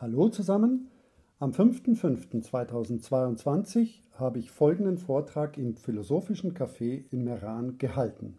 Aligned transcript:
Hallo 0.00 0.28
zusammen. 0.28 0.88
Am 1.38 1.52
5.5.2022 1.52 4.00
habe 4.14 4.40
ich 4.40 4.50
folgenden 4.50 4.98
Vortrag 4.98 5.56
im 5.56 5.76
Philosophischen 5.76 6.52
Café 6.52 7.04
in 7.12 7.22
Meran 7.22 7.78
gehalten. 7.78 8.36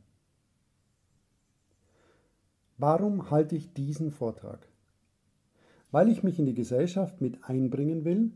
Warum 2.78 3.32
halte 3.32 3.56
ich 3.56 3.74
diesen 3.74 4.12
Vortrag? 4.12 4.68
Weil 5.92 6.10
ich 6.10 6.24
mich 6.24 6.40
in 6.40 6.46
die 6.46 6.56
Gesellschaft 6.56 7.22
mit 7.22 7.46
einbringen 7.46 8.04
will 8.04 8.34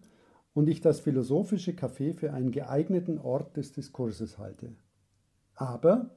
und 0.54 0.70
ich 0.70 0.79
das 0.79 1.01
Philosophische 1.01 1.73
Café 1.73 2.13
für 2.13 2.31
einen 2.31 2.51
geeigneten 2.51 3.20
Ort 3.20 3.57
des 3.57 3.73
Diskurses 3.73 4.38
halte. 4.38 4.77
Aber, 5.55 6.11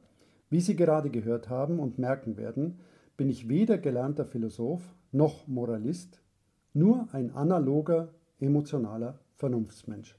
wie 0.50 0.60
Sie 0.60 0.76
gerade 0.76 1.10
gehört 1.10 1.48
haben 1.48 1.80
und 1.80 1.98
merken 1.98 2.36
werden, 2.36 2.78
bin 3.16 3.28
ich 3.28 3.48
weder 3.48 3.76
gelernter 3.76 4.24
Philosoph 4.24 4.94
noch 5.10 5.48
Moralist 5.48 6.21
nur 6.74 7.08
ein 7.12 7.30
analoger, 7.34 8.14
emotionaler 8.40 9.18
Vernunftsmensch. 9.36 10.16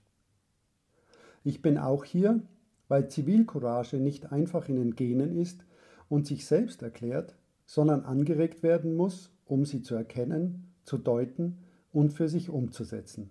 Ich 1.44 1.61
bin 1.61 1.77
auch 1.77 2.05
hier, 2.05 2.41
weil 2.88 3.09
Zivilcourage 3.09 3.98
nicht 3.98 4.31
einfach 4.31 4.70
in 4.70 4.75
den 4.75 4.95
Genen 4.95 5.35
ist 5.35 5.66
und 6.09 6.27
sich 6.27 6.45
selbst 6.45 6.81
erklärt, 6.81 7.35
sondern 7.66 8.03
angeregt 8.03 8.63
werden 8.63 8.95
muss, 8.95 9.31
um 9.45 9.66
sie 9.66 9.81
zu 9.81 9.95
erkennen, 9.95 10.73
zu 10.84 10.97
deuten 10.97 11.58
und 11.91 12.13
für 12.13 12.30
sich 12.30 12.49
umzusetzen. 12.49 13.30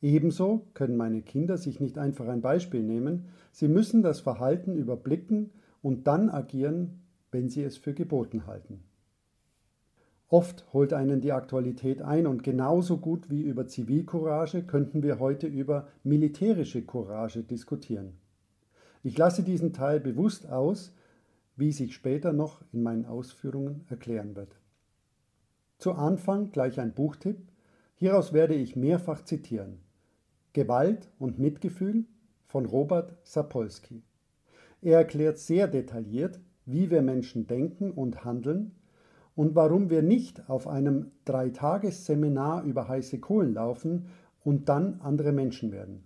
Ebenso 0.00 0.66
können 0.74 0.96
meine 0.96 1.22
Kinder 1.22 1.56
sich 1.56 1.80
nicht 1.80 1.96
einfach 1.96 2.28
ein 2.28 2.42
Beispiel 2.42 2.82
nehmen, 2.82 3.26
sie 3.52 3.68
müssen 3.68 4.02
das 4.02 4.20
Verhalten 4.20 4.76
überblicken 4.76 5.50
und 5.80 6.06
dann 6.06 6.28
agieren, 6.28 7.02
wenn 7.30 7.48
sie 7.48 7.62
es 7.62 7.78
für 7.78 7.94
geboten 7.94 8.46
halten. 8.46 8.82
Oft 10.34 10.66
holt 10.72 10.92
einen 10.92 11.20
die 11.20 11.30
Aktualität 11.30 12.02
ein 12.02 12.26
und 12.26 12.42
genauso 12.42 12.98
gut 12.98 13.30
wie 13.30 13.42
über 13.42 13.68
Zivilcourage 13.68 14.64
könnten 14.64 15.04
wir 15.04 15.20
heute 15.20 15.46
über 15.46 15.86
militärische 16.02 16.82
Courage 16.82 17.44
diskutieren. 17.44 18.14
Ich 19.04 19.16
lasse 19.16 19.44
diesen 19.44 19.72
Teil 19.72 20.00
bewusst 20.00 20.50
aus, 20.50 20.92
wie 21.54 21.70
sich 21.70 21.94
später 21.94 22.32
noch 22.32 22.62
in 22.72 22.82
meinen 22.82 23.06
Ausführungen 23.06 23.84
erklären 23.88 24.34
wird. 24.34 24.58
Zu 25.78 25.92
Anfang 25.92 26.50
gleich 26.50 26.80
ein 26.80 26.94
Buchtipp. 26.94 27.38
Hieraus 27.94 28.32
werde 28.32 28.54
ich 28.54 28.74
mehrfach 28.74 29.22
zitieren. 29.22 29.78
Gewalt 30.52 31.12
und 31.20 31.38
Mitgefühl 31.38 32.06
von 32.48 32.66
Robert 32.66 33.14
Sapolsky. 33.22 34.02
Er 34.82 34.98
erklärt 34.98 35.38
sehr 35.38 35.68
detailliert, 35.68 36.40
wie 36.66 36.90
wir 36.90 37.02
Menschen 37.02 37.46
denken 37.46 37.92
und 37.92 38.24
handeln 38.24 38.72
und 39.34 39.54
warum 39.54 39.90
wir 39.90 40.02
nicht 40.02 40.48
auf 40.48 40.68
einem 40.68 41.10
Dreitagesseminar 41.24 42.64
über 42.64 42.88
heiße 42.88 43.18
Kohlen 43.18 43.54
laufen 43.54 44.06
und 44.42 44.68
dann 44.68 45.00
andere 45.00 45.32
Menschen 45.32 45.72
werden. 45.72 46.04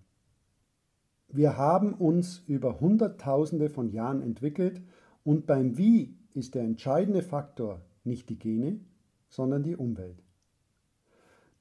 Wir 1.30 1.58
haben 1.58 1.92
uns 1.92 2.42
über 2.46 2.80
Hunderttausende 2.80 3.68
von 3.68 3.90
Jahren 3.90 4.22
entwickelt 4.22 4.80
und 5.24 5.46
beim 5.46 5.76
Wie 5.76 6.16
ist 6.32 6.54
der 6.54 6.62
entscheidende 6.62 7.22
Faktor 7.22 7.82
nicht 8.04 8.30
die 8.30 8.38
Gene, 8.38 8.80
sondern 9.28 9.62
die 9.62 9.76
Umwelt. 9.76 10.22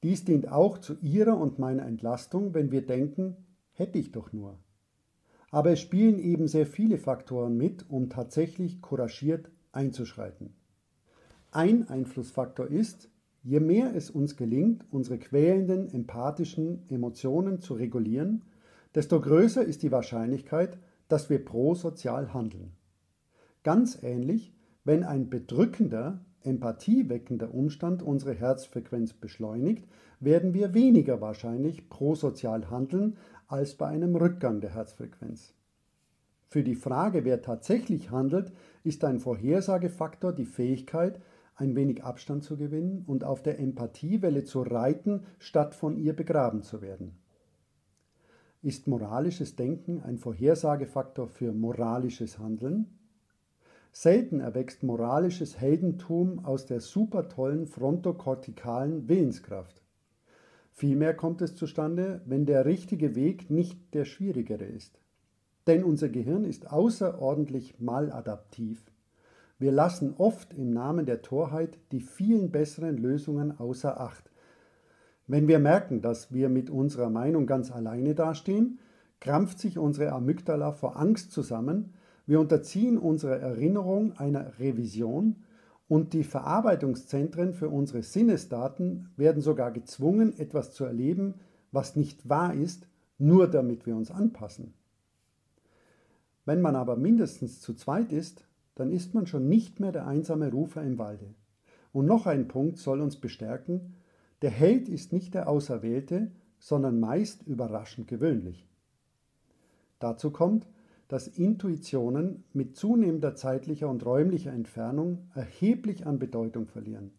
Dies 0.04 0.24
dient 0.24 0.50
auch 0.50 0.78
zu 0.78 0.96
Ihrer 1.02 1.38
und 1.38 1.60
meiner 1.60 1.86
Entlastung, 1.86 2.54
wenn 2.54 2.72
wir 2.72 2.86
denken, 2.86 3.36
hätte 3.74 3.98
ich 3.98 4.12
doch 4.12 4.32
nur. 4.32 4.58
Aber 5.50 5.72
es 5.72 5.80
spielen 5.80 6.20
eben 6.20 6.48
sehr 6.48 6.66
viele 6.66 6.98
Faktoren 6.98 7.58
mit, 7.58 7.90
um 7.90 8.10
tatsächlich 8.10 8.82
couragiert 8.82 9.50
einzuschreiten. 9.72 10.54
Ein 11.58 11.90
Einflussfaktor 11.90 12.68
ist, 12.68 13.10
je 13.42 13.60
mehr 13.60 13.96
es 13.96 14.12
uns 14.12 14.38
gelingt, 14.38 14.86
unsere 14.92 15.18
quälenden, 15.18 15.92
empathischen 15.92 16.88
Emotionen 16.88 17.62
zu 17.62 17.74
regulieren, 17.74 18.44
desto 18.94 19.20
größer 19.20 19.64
ist 19.64 19.82
die 19.82 19.92
Wahrscheinlichkeit, 19.92 20.78
dass 21.08 21.32
wir 21.32 21.44
prosozial 21.44 22.32
handeln. 22.32 22.74
Ganz 23.64 23.98
ähnlich, 24.04 24.54
wenn 24.84 25.04
ein 25.04 25.32
bedrückender, 25.32 26.24
empathieweckender 26.42 27.52
Umstand 27.52 28.04
unsere 28.04 28.36
Herzfrequenz 28.36 29.14
beschleunigt, 29.14 29.88
werden 30.20 30.54
wir 30.54 30.76
weniger 30.76 31.22
wahrscheinlich 31.22 31.90
prosozial 31.90 32.70
handeln 32.70 33.18
als 33.48 33.74
bei 33.74 33.88
einem 33.88 34.16
Rückgang 34.16 34.62
der 34.62 34.76
Herzfrequenz. 34.76 35.56
Für 36.50 36.62
die 36.62 36.76
Frage, 36.76 37.26
wer 37.26 37.42
tatsächlich 37.42 38.12
handelt, 38.12 38.54
ist 38.84 39.04
ein 39.04 39.20
Vorhersagefaktor 39.20 40.34
die 40.34 40.46
Fähigkeit, 40.46 41.20
ein 41.58 41.76
wenig 41.76 42.04
Abstand 42.04 42.44
zu 42.44 42.56
gewinnen 42.56 43.04
und 43.06 43.24
auf 43.24 43.44
der 43.44 43.60
Empathiewelle 43.60 44.44
zu 44.44 44.62
reiten, 44.62 45.26
statt 45.40 45.76
von 45.76 45.98
ihr 45.98 46.16
begraben 46.16 46.62
zu 46.62 46.82
werden. 46.82 47.18
Ist 48.62 48.88
moralisches 48.88 49.56
Denken 49.56 50.02
ein 50.02 50.18
Vorhersagefaktor 50.18 51.28
für 51.28 51.52
moralisches 51.54 52.40
Handeln? 52.40 52.88
Selten 53.92 54.40
erwächst 54.40 54.84
moralisches 54.84 55.60
Heldentum 55.60 56.46
aus 56.46 56.68
der 56.68 56.80
supertollen 56.80 57.66
frontokortikalen 57.66 59.10
Willenskraft. 59.10 59.82
Vielmehr 60.72 61.16
kommt 61.16 61.42
es 61.42 61.56
zustande, 61.56 62.22
wenn 62.26 62.46
der 62.46 62.66
richtige 62.66 63.16
Weg 63.16 63.50
nicht 63.50 63.96
der 63.96 64.06
schwierigere 64.06 64.66
ist. 64.66 65.00
Denn 65.66 65.84
unser 65.84 66.10
Gehirn 66.10 66.44
ist 66.44 66.72
außerordentlich 66.72 67.80
maladaptiv. 67.80 68.84
Wir 69.60 69.72
lassen 69.72 70.14
oft 70.18 70.54
im 70.54 70.72
Namen 70.72 71.06
der 71.06 71.22
Torheit 71.22 71.80
die 71.92 72.02
vielen 72.02 72.52
besseren 72.52 72.98
Lösungen 72.98 73.60
außer 73.60 74.00
Acht. 74.00 74.32
Wenn 75.26 75.48
wir 75.48 75.60
merken, 75.60 76.02
dass 76.02 76.32
wir 76.32 76.48
mit 76.48 76.70
unserer 76.70 77.10
Meinung 77.10 77.48
ganz 77.48 77.72
alleine 77.72 78.14
dastehen, 78.16 78.80
krampft 79.20 79.60
sich 79.60 79.78
unsere 79.78 80.12
Amygdala 80.12 80.72
vor 80.72 80.98
Angst 80.98 81.32
zusammen, 81.32 81.94
wir 82.28 82.40
unterziehen 82.40 82.98
unsere 82.98 83.40
Erinnerung 83.40 84.12
einer 84.18 84.60
Revision 84.60 85.38
und 85.88 86.14
die 86.14 86.26
Verarbeitungszentren 86.26 87.54
für 87.54 87.70
unsere 87.70 88.04
Sinnesdaten 88.04 89.10
werden 89.16 89.42
sogar 89.42 89.72
gezwungen, 89.72 90.38
etwas 90.38 90.74
zu 90.74 90.84
erleben, 90.84 91.36
was 91.72 91.96
nicht 91.96 92.28
wahr 92.30 92.54
ist, 92.54 92.88
nur 93.18 93.48
damit 93.48 93.86
wir 93.86 93.96
uns 93.96 94.12
anpassen. 94.12 94.74
Wenn 96.46 96.62
man 96.62 96.76
aber 96.76 96.96
mindestens 96.96 97.62
zu 97.62 97.74
zweit 97.74 98.12
ist, 98.12 98.47
dann 98.80 98.92
ist 98.92 99.14
man 99.14 99.26
schon 99.26 99.50
nicht 99.50 99.80
mehr 99.80 99.92
der 99.92 100.06
einsame 100.06 100.52
Rufer 100.52 100.84
im 100.84 101.00
Walde. 101.00 101.34
Und 101.92 102.06
noch 102.06 102.28
ein 102.28 102.48
Punkt 102.48 102.78
soll 102.78 103.02
uns 103.02 103.18
bestärken, 103.18 103.96
der 104.44 104.52
Held 104.52 104.88
ist 104.88 105.14
nicht 105.14 105.34
der 105.34 105.50
Auserwählte, 105.50 106.32
sondern 106.60 107.00
meist 107.00 107.42
überraschend 107.48 108.08
gewöhnlich. 108.08 108.68
Dazu 109.98 110.30
kommt, 110.30 110.68
dass 111.08 111.28
Intuitionen 111.28 112.44
mit 112.54 112.76
zunehmender 112.76 113.36
zeitlicher 113.36 113.90
und 113.90 114.06
räumlicher 114.06 114.52
Entfernung 114.52 115.30
erheblich 115.34 116.06
an 116.06 116.20
Bedeutung 116.20 116.68
verlieren. 116.68 117.12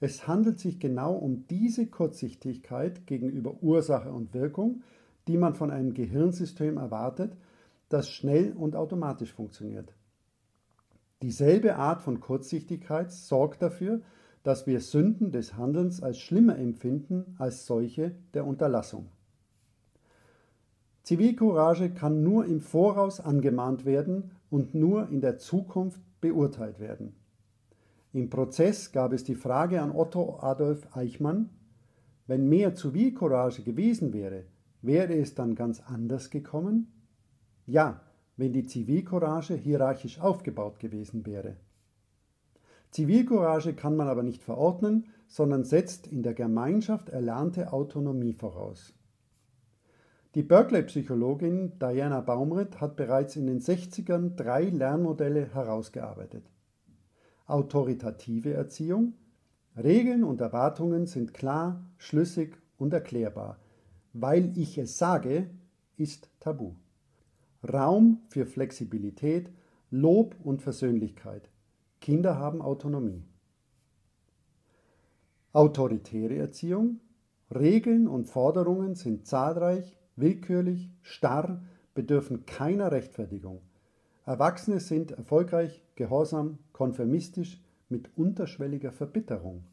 Es 0.00 0.26
handelt 0.26 0.58
sich 0.58 0.80
genau 0.80 1.14
um 1.14 1.46
diese 1.48 1.86
Kurzsichtigkeit 1.86 3.06
gegenüber 3.06 3.62
Ursache 3.62 4.12
und 4.12 4.32
Wirkung, 4.32 4.82
die 5.28 5.36
man 5.36 5.54
von 5.54 5.70
einem 5.70 5.92
Gehirnsystem 5.92 6.76
erwartet, 6.76 7.36
das 7.88 8.08
schnell 8.08 8.52
und 8.52 8.76
automatisch 8.76 9.32
funktioniert. 9.32 9.92
Dieselbe 11.22 11.76
Art 11.76 12.02
von 12.02 12.18
Kurzsichtigkeit 12.18 13.12
sorgt 13.12 13.62
dafür, 13.62 14.00
dass 14.42 14.66
wir 14.66 14.80
Sünden 14.80 15.30
des 15.30 15.56
Handelns 15.56 16.02
als 16.02 16.18
schlimmer 16.18 16.58
empfinden 16.58 17.36
als 17.38 17.64
solche 17.64 18.12
der 18.34 18.44
Unterlassung. 18.44 19.06
Zivilcourage 21.04 21.90
kann 21.90 22.24
nur 22.24 22.44
im 22.44 22.60
Voraus 22.60 23.20
angemahnt 23.20 23.84
werden 23.84 24.32
und 24.50 24.74
nur 24.74 25.08
in 25.10 25.20
der 25.20 25.38
Zukunft 25.38 26.00
beurteilt 26.20 26.80
werden. 26.80 27.14
Im 28.12 28.28
Prozess 28.28 28.92
gab 28.92 29.12
es 29.12 29.24
die 29.24 29.34
Frage 29.34 29.80
an 29.80 29.92
Otto 29.92 30.38
Adolf 30.40 30.88
Eichmann, 30.96 31.50
wenn 32.26 32.48
mehr 32.48 32.74
Zivilcourage 32.74 33.62
gewesen 33.62 34.12
wäre, 34.12 34.44
wäre 34.80 35.14
es 35.14 35.34
dann 35.34 35.54
ganz 35.54 35.80
anders 35.80 36.30
gekommen? 36.30 36.92
Ja, 37.66 38.00
wenn 38.36 38.52
die 38.52 38.66
Zivilcourage 38.66 39.54
hierarchisch 39.54 40.20
aufgebaut 40.20 40.78
gewesen 40.78 41.26
wäre. 41.26 41.56
Zivilcourage 42.90 43.74
kann 43.74 43.96
man 43.96 44.08
aber 44.08 44.22
nicht 44.22 44.42
verordnen, 44.42 45.06
sondern 45.26 45.64
setzt 45.64 46.06
in 46.06 46.22
der 46.22 46.34
Gemeinschaft 46.34 47.08
erlernte 47.08 47.72
Autonomie 47.72 48.34
voraus. 48.34 48.92
Die 50.34 50.42
Berkeley-Psychologin 50.42 51.78
Diana 51.78 52.20
Baumritt 52.20 52.80
hat 52.80 52.96
bereits 52.96 53.36
in 53.36 53.46
den 53.46 53.60
60ern 53.60 54.34
drei 54.34 54.64
Lernmodelle 54.64 55.54
herausgearbeitet. 55.54 56.50
Autoritative 57.46 58.52
Erziehung. 58.54 59.14
Regeln 59.76 60.24
und 60.24 60.40
Erwartungen 60.40 61.06
sind 61.06 61.34
klar, 61.34 61.82
schlüssig 61.98 62.56
und 62.78 62.92
erklärbar. 62.92 63.58
Weil 64.14 64.56
ich 64.56 64.76
es 64.78 64.98
sage, 64.98 65.50
ist 65.96 66.30
tabu. 66.40 66.74
Raum 67.70 68.22
für 68.28 68.46
Flexibilität, 68.46 69.50
Lob 69.90 70.36
und 70.42 70.62
Versöhnlichkeit. 70.62 71.50
Kinder 72.00 72.38
haben 72.38 72.62
Autonomie. 72.62 73.24
Autoritäre 75.52 76.36
Erziehung. 76.36 77.00
Regeln 77.54 78.08
und 78.08 78.24
Forderungen 78.24 78.94
sind 78.94 79.26
zahlreich, 79.26 79.98
willkürlich, 80.16 80.90
starr, 81.02 81.62
bedürfen 81.94 82.46
keiner 82.46 82.90
Rechtfertigung. 82.90 83.60
Erwachsene 84.24 84.80
sind 84.80 85.12
erfolgreich, 85.12 85.82
gehorsam, 85.94 86.58
konformistisch, 86.72 87.60
mit 87.88 88.16
unterschwelliger 88.16 88.90
Verbitterung. 88.90 89.64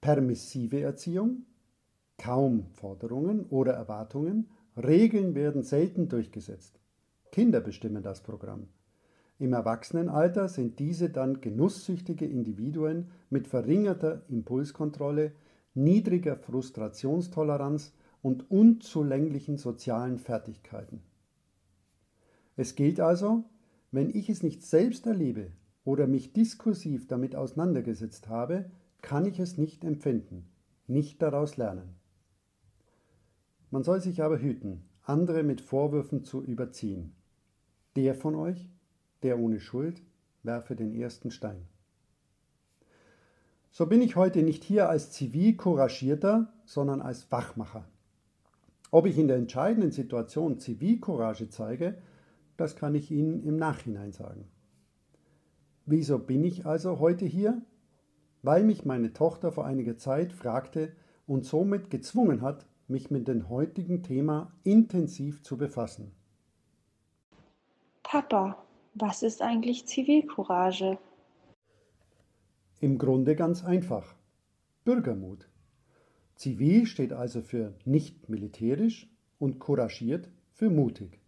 Permissive 0.00 0.80
Erziehung. 0.80 1.46
Kaum 2.18 2.66
Forderungen 2.72 3.46
oder 3.46 3.74
Erwartungen. 3.74 4.50
Regeln 4.76 5.34
werden 5.34 5.62
selten 5.62 6.08
durchgesetzt. 6.08 6.80
Kinder 7.30 7.60
bestimmen 7.60 8.02
das 8.02 8.22
Programm. 8.22 8.68
Im 9.38 9.52
Erwachsenenalter 9.52 10.48
sind 10.48 10.78
diese 10.78 11.10
dann 11.10 11.40
genusssüchtige 11.40 12.26
Individuen 12.26 13.10
mit 13.28 13.48
verringerter 13.48 14.22
Impulskontrolle, 14.28 15.32
niedriger 15.74 16.36
Frustrationstoleranz 16.36 17.92
und 18.22 18.50
unzulänglichen 18.50 19.58
sozialen 19.58 20.18
Fertigkeiten. 20.18 21.02
Es 22.56 22.74
gilt 22.74 23.00
also, 23.00 23.44
wenn 23.90 24.10
ich 24.10 24.30
es 24.30 24.42
nicht 24.42 24.62
selbst 24.62 25.06
erlebe 25.06 25.52
oder 25.84 26.06
mich 26.06 26.32
diskursiv 26.32 27.08
damit 27.08 27.34
auseinandergesetzt 27.34 28.28
habe, 28.28 28.70
kann 29.00 29.26
ich 29.26 29.40
es 29.40 29.58
nicht 29.58 29.84
empfinden, 29.84 30.48
nicht 30.86 31.20
daraus 31.20 31.56
lernen. 31.56 31.96
Man 33.72 33.84
soll 33.84 34.02
sich 34.02 34.22
aber 34.22 34.38
hüten, 34.38 34.84
andere 35.02 35.42
mit 35.42 35.62
Vorwürfen 35.62 36.24
zu 36.24 36.44
überziehen. 36.44 37.14
Der 37.96 38.14
von 38.14 38.34
euch, 38.34 38.68
der 39.22 39.38
ohne 39.38 39.60
Schuld, 39.60 40.02
werfe 40.42 40.76
den 40.76 40.94
ersten 40.94 41.30
Stein. 41.30 41.66
So 43.70 43.86
bin 43.86 44.02
ich 44.02 44.14
heute 44.14 44.42
nicht 44.42 44.62
hier 44.62 44.90
als 44.90 45.10
zivil 45.10 45.56
couragierter, 45.56 46.52
sondern 46.66 47.00
als 47.00 47.32
Wachmacher. 47.32 47.86
Ob 48.90 49.06
ich 49.06 49.16
in 49.16 49.26
der 49.26 49.38
entscheidenden 49.38 49.90
Situation 49.90 50.58
Zivilcourage 50.58 51.48
zeige, 51.48 51.96
das 52.58 52.76
kann 52.76 52.94
ich 52.94 53.10
Ihnen 53.10 53.42
im 53.42 53.56
Nachhinein 53.56 54.12
sagen. 54.12 54.48
Wieso 55.86 56.18
bin 56.18 56.44
ich 56.44 56.66
also 56.66 56.98
heute 56.98 57.24
hier? 57.24 57.62
Weil 58.42 58.64
mich 58.64 58.84
meine 58.84 59.14
Tochter 59.14 59.50
vor 59.50 59.64
einiger 59.64 59.96
Zeit 59.96 60.34
fragte 60.34 60.92
und 61.26 61.46
somit 61.46 61.88
gezwungen 61.88 62.42
hat, 62.42 62.66
mich 62.92 63.10
mit 63.10 63.26
dem 63.26 63.48
heutigen 63.48 64.04
Thema 64.04 64.52
intensiv 64.62 65.42
zu 65.42 65.56
befassen. 65.56 66.12
Papa, 68.04 68.64
was 68.94 69.22
ist 69.22 69.42
eigentlich 69.42 69.86
Zivilcourage? 69.86 70.98
Im 72.80 72.98
Grunde 72.98 73.34
ganz 73.34 73.64
einfach. 73.64 74.14
Bürgermut. 74.84 75.48
Zivil 76.34 76.86
steht 76.86 77.12
also 77.12 77.40
für 77.40 77.74
nicht 77.84 78.28
militärisch 78.28 79.08
und 79.38 79.58
couragiert 79.58 80.28
für 80.50 80.70
mutig. 80.70 81.20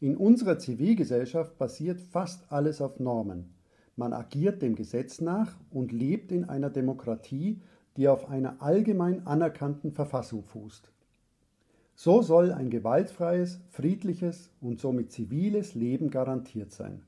In 0.00 0.16
unserer 0.16 0.58
Zivilgesellschaft 0.58 1.56
basiert 1.58 2.00
fast 2.00 2.50
alles 2.50 2.80
auf 2.80 2.98
Normen. 2.98 3.54
Man 3.94 4.12
agiert 4.12 4.62
dem 4.62 4.74
Gesetz 4.74 5.20
nach 5.20 5.54
und 5.70 5.92
lebt 5.92 6.32
in 6.32 6.44
einer 6.44 6.70
Demokratie, 6.70 7.60
die 7.96 8.08
auf 8.08 8.28
einer 8.28 8.62
allgemein 8.62 9.26
anerkannten 9.26 9.92
Verfassung 9.92 10.44
fußt. 10.44 10.90
So 11.94 12.22
soll 12.22 12.52
ein 12.52 12.70
gewaltfreies, 12.70 13.60
friedliches 13.70 14.50
und 14.60 14.80
somit 14.80 15.12
ziviles 15.12 15.74
Leben 15.74 16.10
garantiert 16.10 16.72
sein. 16.72 17.02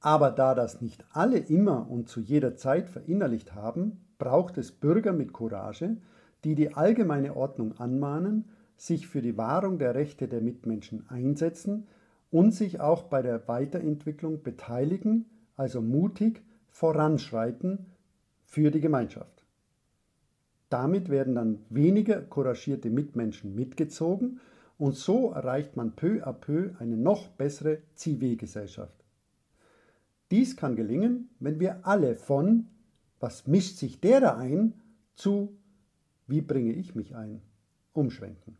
Aber 0.00 0.30
da 0.30 0.54
das 0.54 0.80
nicht 0.80 1.04
alle 1.12 1.38
immer 1.38 1.90
und 1.90 2.08
zu 2.08 2.20
jeder 2.20 2.56
Zeit 2.56 2.88
verinnerlicht 2.88 3.54
haben, 3.54 4.00
braucht 4.18 4.58
es 4.58 4.72
Bürger 4.72 5.12
mit 5.12 5.32
Courage, 5.32 5.96
die 6.44 6.54
die 6.54 6.74
allgemeine 6.74 7.36
Ordnung 7.36 7.78
anmahnen, 7.78 8.44
sich 8.76 9.08
für 9.08 9.22
die 9.22 9.36
Wahrung 9.36 9.78
der 9.78 9.94
Rechte 9.94 10.28
der 10.28 10.40
Mitmenschen 10.40 11.08
einsetzen 11.08 11.88
und 12.30 12.52
sich 12.52 12.80
auch 12.80 13.04
bei 13.04 13.22
der 13.22 13.48
Weiterentwicklung 13.48 14.42
beteiligen, 14.42 15.26
also 15.56 15.82
mutig 15.82 16.42
voranschreiten 16.70 17.86
für 18.44 18.70
die 18.70 18.80
Gemeinschaft. 18.80 19.37
Damit 20.70 21.08
werden 21.08 21.34
dann 21.34 21.58
weniger 21.70 22.20
couragierte 22.20 22.90
Mitmenschen 22.90 23.54
mitgezogen 23.54 24.40
und 24.76 24.94
so 24.96 25.32
erreicht 25.32 25.76
man 25.76 25.96
peu 25.96 26.22
à 26.22 26.32
peu 26.32 26.70
eine 26.78 26.96
noch 26.96 27.28
bessere 27.28 27.78
Zivilgesellschaft. 27.94 29.04
Dies 30.30 30.56
kann 30.56 30.76
gelingen, 30.76 31.30
wenn 31.40 31.58
wir 31.58 31.86
alle 31.86 32.16
von 32.16 32.66
was 33.20 33.46
mischt 33.46 33.78
sich 33.78 34.00
der 34.00 34.20
da 34.20 34.36
ein 34.36 34.74
zu 35.16 35.56
wie 36.28 36.42
bringe 36.42 36.72
ich 36.72 36.94
mich 36.94 37.16
ein 37.16 37.40
umschwenken. 37.94 38.58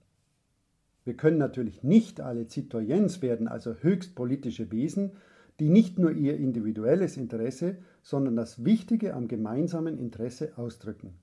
Wir 1.04 1.14
können 1.14 1.38
natürlich 1.38 1.82
nicht 1.82 2.20
alle 2.20 2.48
Citoyens 2.48 3.22
werden, 3.22 3.46
also 3.46 3.74
höchst 3.74 4.14
politische 4.14 4.70
Wesen, 4.72 5.12
die 5.60 5.68
nicht 5.68 5.98
nur 5.98 6.10
ihr 6.12 6.36
individuelles 6.36 7.16
Interesse, 7.16 7.76
sondern 8.02 8.36
das 8.36 8.64
Wichtige 8.64 9.14
am 9.14 9.28
gemeinsamen 9.28 9.98
Interesse 9.98 10.56
ausdrücken. 10.56 11.14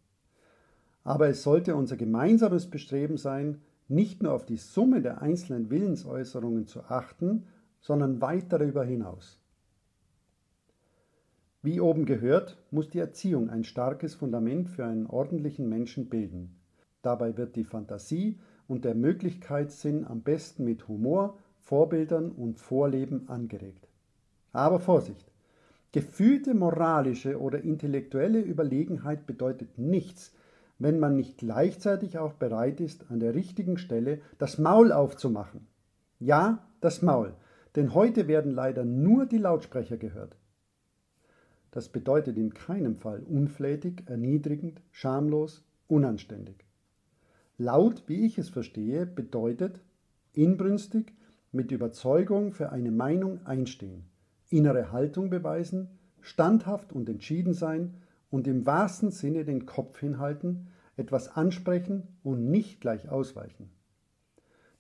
Aber 1.05 1.29
es 1.29 1.43
sollte 1.43 1.75
unser 1.75 1.95
gemeinsames 1.95 2.69
Bestreben 2.69 3.15
sein, 3.15 3.61
nicht 3.87 4.23
nur 4.23 4.33
auf 4.33 4.45
die 4.45 4.57
Summe 4.57 5.01
der 5.01 5.21
einzelnen 5.21 5.69
Willensäußerungen 5.69 6.65
zu 6.65 6.81
achten, 6.81 7.45
sondern 7.79 8.19
weit 8.21 8.51
darüber 8.51 8.83
hinaus. 8.83 9.39
Wie 11.61 11.79
oben 11.79 12.05
gehört, 12.05 12.57
muss 12.71 12.89
die 12.89 12.99
Erziehung 12.99 13.49
ein 13.49 13.63
starkes 13.63 14.15
Fundament 14.15 14.67
für 14.67 14.85
einen 14.85 15.05
ordentlichen 15.05 15.69
Menschen 15.69 16.09
bilden. 16.09 16.55
Dabei 17.03 17.37
wird 17.37 17.55
die 17.55 17.63
Fantasie 17.63 18.39
und 18.67 18.83
der 18.83 18.95
Möglichkeitssinn 18.95 20.05
am 20.05 20.21
besten 20.21 20.63
mit 20.63 20.87
Humor, 20.87 21.37
Vorbildern 21.59 22.31
und 22.31 22.59
Vorleben 22.59 23.29
angeregt. 23.29 23.87
Aber 24.53 24.79
Vorsicht! 24.79 25.31
Gefühlte 25.91 26.55
moralische 26.55 27.39
oder 27.39 27.61
intellektuelle 27.61 28.41
Überlegenheit 28.41 29.27
bedeutet 29.27 29.77
nichts, 29.77 30.33
wenn 30.77 30.99
man 30.99 31.15
nicht 31.15 31.37
gleichzeitig 31.37 32.17
auch 32.17 32.33
bereit 32.33 32.79
ist, 32.81 33.09
an 33.09 33.19
der 33.19 33.33
richtigen 33.33 33.77
Stelle 33.77 34.19
das 34.37 34.57
Maul 34.57 34.91
aufzumachen. 34.91 35.67
Ja, 36.19 36.67
das 36.81 37.01
Maul, 37.01 37.33
denn 37.75 37.93
heute 37.93 38.27
werden 38.27 38.51
leider 38.51 38.85
nur 38.85 39.25
die 39.25 39.37
Lautsprecher 39.37 39.97
gehört. 39.97 40.37
Das 41.71 41.89
bedeutet 41.89 42.37
in 42.37 42.53
keinem 42.53 42.95
Fall 42.95 43.19
unflätig, 43.19 44.03
erniedrigend, 44.07 44.81
schamlos, 44.91 45.63
unanständig. 45.87 46.65
Laut, 47.57 48.03
wie 48.07 48.25
ich 48.25 48.37
es 48.37 48.49
verstehe, 48.49 49.05
bedeutet 49.05 49.81
inbrünstig, 50.33 51.13
mit 51.51 51.71
Überzeugung 51.71 52.51
für 52.51 52.71
eine 52.71 52.91
Meinung 52.91 53.45
einstehen, 53.45 54.05
innere 54.49 54.91
Haltung 54.91 55.29
beweisen, 55.29 55.89
standhaft 56.21 56.91
und 56.91 57.07
entschieden 57.07 57.53
sein 57.53 57.93
und 58.35 58.47
im 58.47 58.65
wahrsten 58.65 59.11
Sinne 59.11 59.45
den 59.45 59.65
Kopf 59.65 59.97
hinhalten, 59.97 60.67
etwas 60.97 61.37
ansprechen 61.37 62.17
und 62.21 62.51
nicht 62.51 62.81
gleich 62.81 63.07
ausweichen. 63.07 63.69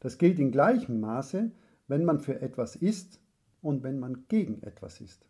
Das 0.01 0.17
gilt 0.17 0.39
in 0.39 0.51
gleichem 0.51 0.99
Maße, 0.99 1.51
wenn 1.87 2.03
man 2.03 2.19
für 2.19 2.41
etwas 2.41 2.75
ist 2.75 3.21
und 3.61 3.81
wenn 3.81 3.97
man 3.97 4.25
gegen 4.27 4.61
etwas 4.63 4.99
ist. 4.99 5.25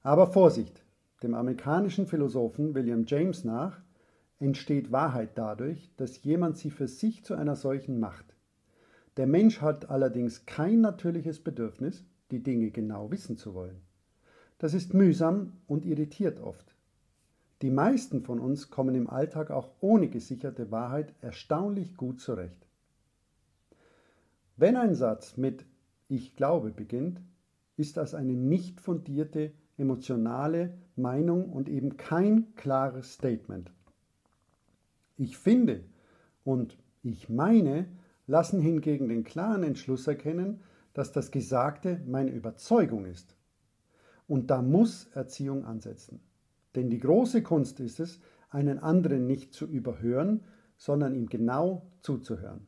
Aber 0.00 0.26
Vorsicht, 0.26 0.82
dem 1.22 1.34
amerikanischen 1.34 2.06
Philosophen 2.06 2.74
William 2.74 3.04
James 3.06 3.44
nach 3.44 3.82
entsteht 4.38 4.90
Wahrheit 4.90 5.36
dadurch, 5.36 5.92
dass 5.98 6.22
jemand 6.24 6.56
sie 6.56 6.70
für 6.70 6.88
sich 6.88 7.26
zu 7.26 7.34
einer 7.34 7.56
solchen 7.56 8.00
macht. 8.00 8.34
Der 9.18 9.26
Mensch 9.26 9.60
hat 9.60 9.90
allerdings 9.90 10.46
kein 10.46 10.80
natürliches 10.80 11.44
Bedürfnis, 11.44 12.06
die 12.30 12.42
Dinge 12.42 12.70
genau 12.70 13.10
wissen 13.10 13.36
zu 13.36 13.52
wollen. 13.52 13.83
Das 14.64 14.72
ist 14.72 14.94
mühsam 14.94 15.52
und 15.66 15.84
irritiert 15.84 16.40
oft. 16.40 16.74
Die 17.60 17.68
meisten 17.68 18.22
von 18.22 18.40
uns 18.40 18.70
kommen 18.70 18.94
im 18.94 19.10
Alltag 19.10 19.50
auch 19.50 19.68
ohne 19.80 20.08
gesicherte 20.08 20.70
Wahrheit 20.70 21.12
erstaunlich 21.20 21.98
gut 21.98 22.18
zurecht. 22.18 22.66
Wenn 24.56 24.78
ein 24.78 24.94
Satz 24.94 25.36
mit 25.36 25.66
Ich 26.08 26.34
glaube 26.34 26.70
beginnt, 26.70 27.20
ist 27.76 27.98
das 27.98 28.14
eine 28.14 28.32
nicht 28.32 28.80
fundierte 28.80 29.52
emotionale 29.76 30.72
Meinung 30.96 31.52
und 31.52 31.68
eben 31.68 31.98
kein 31.98 32.54
klares 32.54 33.12
Statement. 33.12 33.70
Ich 35.18 35.36
finde 35.36 35.84
und 36.42 36.78
ich 37.02 37.28
meine 37.28 37.84
lassen 38.26 38.62
hingegen 38.62 39.10
den 39.10 39.24
klaren 39.24 39.62
Entschluss 39.62 40.06
erkennen, 40.06 40.62
dass 40.94 41.12
das 41.12 41.30
Gesagte 41.30 42.00
meine 42.06 42.30
Überzeugung 42.30 43.04
ist. 43.04 43.36
Und 44.26 44.50
da 44.50 44.62
muss 44.62 45.06
Erziehung 45.14 45.64
ansetzen. 45.64 46.20
Denn 46.74 46.90
die 46.90 46.98
große 46.98 47.42
Kunst 47.42 47.80
ist 47.80 48.00
es, 48.00 48.20
einen 48.50 48.78
anderen 48.78 49.26
nicht 49.26 49.52
zu 49.52 49.66
überhören, 49.66 50.40
sondern 50.76 51.14
ihm 51.14 51.28
genau 51.28 51.86
zuzuhören. 52.00 52.66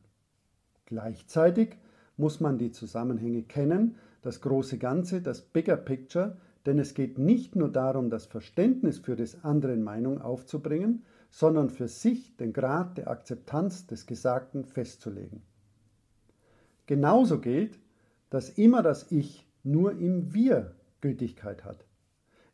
Gleichzeitig 0.85 1.77
muss 2.15 2.39
man 2.39 2.57
die 2.57 2.71
Zusammenhänge 2.71 3.43
kennen, 3.43 3.95
das 4.21 4.41
große 4.41 4.77
Ganze, 4.77 5.21
das 5.21 5.41
Bigger 5.41 5.77
Picture, 5.77 6.37
denn 6.65 6.79
es 6.79 6.93
geht 6.93 7.17
nicht 7.17 7.55
nur 7.55 7.71
darum, 7.71 8.09
das 8.09 8.25
Verständnis 8.25 8.99
für 8.99 9.15
des 9.15 9.43
anderen 9.43 9.83
Meinung 9.83 10.21
aufzubringen, 10.21 11.03
sondern 11.29 11.69
für 11.69 11.87
sich 11.87 12.35
den 12.37 12.53
Grad 12.53 12.97
der 12.97 13.09
Akzeptanz 13.09 13.87
des 13.87 14.05
Gesagten 14.05 14.65
festzulegen. 14.65 15.41
Genauso 16.85 17.39
gilt, 17.39 17.79
dass 18.29 18.49
immer 18.49 18.81
das 18.81 19.11
Ich 19.11 19.47
nur 19.63 19.91
im 19.91 20.33
Wir 20.33 20.73
Gültigkeit 21.01 21.63
hat. 21.63 21.85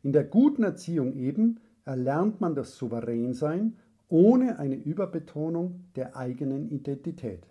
In 0.02 0.12
der 0.12 0.24
guten 0.24 0.62
Erziehung 0.62 1.14
eben 1.14 1.60
erlernt 1.84 2.40
man 2.40 2.54
das 2.54 2.76
Souveränsein 2.76 3.76
ohne 4.08 4.58
eine 4.58 4.76
Überbetonung 4.76 5.84
der 5.96 6.16
eigenen 6.16 6.68
Identität. 6.68 7.46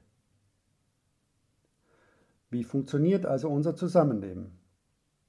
Wie 2.49 2.63
funktioniert 2.63 3.25
also 3.25 3.49
unser 3.49 3.75
Zusammenleben? 3.75 4.51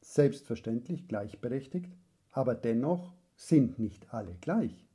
Selbstverständlich 0.02 1.08
gleichberechtigt, 1.08 1.90
aber 2.30 2.54
dennoch 2.54 3.14
sind 3.36 3.78
nicht 3.78 4.12
alle 4.12 4.34
gleich. 4.40 4.86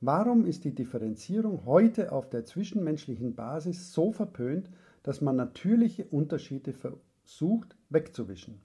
Warum 0.00 0.46
ist 0.46 0.64
die 0.64 0.74
Differenzierung 0.74 1.66
heute 1.66 2.10
auf 2.10 2.28
der 2.28 2.44
zwischenmenschlichen 2.44 3.34
Basis 3.34 3.92
so 3.92 4.12
verpönt, 4.12 4.70
dass 5.02 5.20
man 5.20 5.36
natürliche 5.36 6.06
Unterschiede 6.06 6.72
versucht 6.72 7.76
wegzuwischen? 7.90 8.60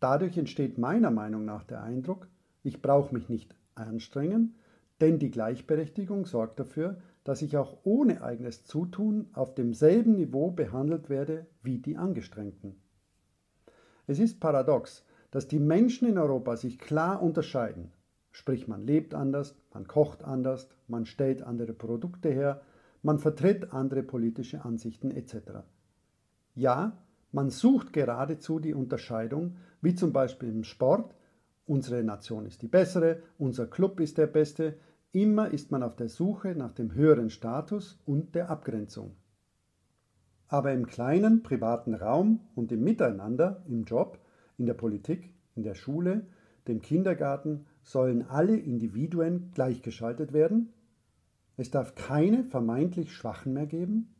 Dadurch 0.00 0.36
entsteht 0.36 0.78
meiner 0.78 1.10
Meinung 1.10 1.44
nach 1.44 1.64
der 1.64 1.82
Eindruck, 1.82 2.28
ich 2.62 2.82
brauche 2.82 3.14
mich 3.14 3.28
nicht 3.28 3.54
anstrengen, 3.74 4.54
denn 5.00 5.18
die 5.18 5.30
Gleichberechtigung 5.30 6.26
sorgt 6.26 6.60
dafür, 6.60 6.98
dass 7.24 7.42
ich 7.42 7.56
auch 7.56 7.78
ohne 7.84 8.22
eigenes 8.22 8.64
Zutun 8.64 9.28
auf 9.32 9.54
demselben 9.54 10.16
Niveau 10.16 10.50
behandelt 10.50 11.08
werde 11.08 11.46
wie 11.62 11.78
die 11.78 11.96
Angestrengten. 11.96 12.76
Es 14.06 14.18
ist 14.18 14.40
paradox, 14.40 15.04
dass 15.30 15.48
die 15.48 15.58
Menschen 15.58 16.08
in 16.08 16.18
Europa 16.18 16.56
sich 16.56 16.78
klar 16.78 17.22
unterscheiden. 17.22 17.92
Sprich, 18.30 18.68
man 18.68 18.86
lebt 18.86 19.14
anders, 19.14 19.56
man 19.72 19.86
kocht 19.86 20.22
anders, 20.22 20.68
man 20.88 21.06
stellt 21.06 21.42
andere 21.42 21.72
Produkte 21.72 22.30
her, 22.30 22.60
man 23.02 23.18
vertritt 23.18 23.72
andere 23.72 24.02
politische 24.02 24.64
Ansichten 24.64 25.10
etc. 25.10 25.62
Ja, 26.54 26.96
man 27.36 27.50
sucht 27.50 27.92
geradezu 27.92 28.60
die 28.60 28.72
Unterscheidung, 28.72 29.56
wie 29.82 29.94
zum 29.94 30.10
Beispiel 30.10 30.48
im 30.48 30.64
Sport, 30.64 31.14
unsere 31.66 32.02
Nation 32.02 32.46
ist 32.46 32.62
die 32.62 32.66
bessere, 32.66 33.20
unser 33.36 33.66
Club 33.66 34.00
ist 34.00 34.16
der 34.16 34.26
beste, 34.26 34.78
immer 35.12 35.50
ist 35.50 35.70
man 35.70 35.82
auf 35.82 35.96
der 35.96 36.08
Suche 36.08 36.54
nach 36.54 36.72
dem 36.72 36.94
höheren 36.94 37.28
Status 37.28 38.00
und 38.06 38.34
der 38.34 38.48
Abgrenzung. 38.48 39.16
Aber 40.48 40.72
im 40.72 40.86
kleinen 40.86 41.42
privaten 41.42 41.92
Raum 41.92 42.40
und 42.54 42.72
im 42.72 42.82
Miteinander, 42.82 43.62
im 43.68 43.84
Job, 43.84 44.18
in 44.56 44.64
der 44.64 44.72
Politik, 44.72 45.34
in 45.56 45.62
der 45.62 45.74
Schule, 45.74 46.26
dem 46.66 46.80
Kindergarten 46.80 47.66
sollen 47.82 48.26
alle 48.30 48.56
Individuen 48.56 49.50
gleichgeschaltet 49.52 50.32
werden? 50.32 50.72
Es 51.58 51.70
darf 51.70 51.94
keine 51.96 52.44
vermeintlich 52.44 53.12
Schwachen 53.12 53.52
mehr 53.52 53.66
geben? 53.66 54.14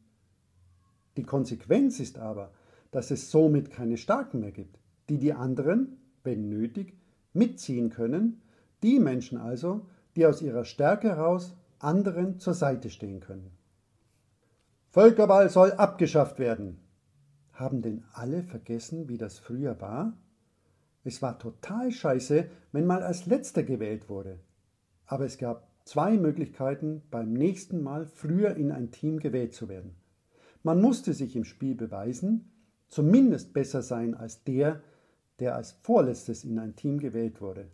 Die 1.16 1.22
Konsequenz 1.22 1.98
ist 1.98 2.18
aber, 2.18 2.50
dass 2.96 3.10
es 3.10 3.30
somit 3.30 3.70
keine 3.70 3.98
Starken 3.98 4.40
mehr 4.40 4.52
gibt, 4.52 4.78
die 5.10 5.18
die 5.18 5.34
anderen, 5.34 5.98
wenn 6.24 6.48
nötig, 6.48 6.94
mitziehen 7.34 7.90
können, 7.90 8.40
die 8.82 8.98
Menschen 9.00 9.36
also, 9.36 9.84
die 10.16 10.24
aus 10.24 10.40
ihrer 10.40 10.64
Stärke 10.64 11.08
heraus 11.08 11.54
anderen 11.78 12.38
zur 12.38 12.54
Seite 12.54 12.88
stehen 12.88 13.20
können. 13.20 13.50
Völkerball 14.92 15.50
soll 15.50 15.72
abgeschafft 15.72 16.38
werden. 16.38 16.78
Haben 17.52 17.82
denn 17.82 18.02
alle 18.14 18.42
vergessen, 18.42 19.10
wie 19.10 19.18
das 19.18 19.38
früher 19.38 19.78
war? 19.78 20.16
Es 21.04 21.20
war 21.20 21.38
total 21.38 21.92
scheiße, 21.92 22.48
wenn 22.72 22.86
mal 22.86 23.02
als 23.02 23.26
letzter 23.26 23.62
gewählt 23.62 24.08
wurde. 24.08 24.38
Aber 25.04 25.26
es 25.26 25.36
gab 25.36 25.68
zwei 25.84 26.16
Möglichkeiten, 26.16 27.02
beim 27.10 27.34
nächsten 27.34 27.82
Mal 27.82 28.06
früher 28.06 28.56
in 28.56 28.72
ein 28.72 28.90
Team 28.90 29.18
gewählt 29.18 29.52
zu 29.52 29.68
werden. 29.68 29.96
Man 30.62 30.80
musste 30.80 31.12
sich 31.12 31.36
im 31.36 31.44
Spiel 31.44 31.74
beweisen 31.74 32.52
zumindest 32.88 33.52
besser 33.52 33.82
sein 33.82 34.14
als 34.14 34.44
der, 34.44 34.82
der 35.38 35.54
als 35.54 35.72
vorletztes 35.82 36.44
in 36.44 36.58
ein 36.58 36.76
Team 36.76 36.98
gewählt 36.98 37.40
wurde. 37.40 37.68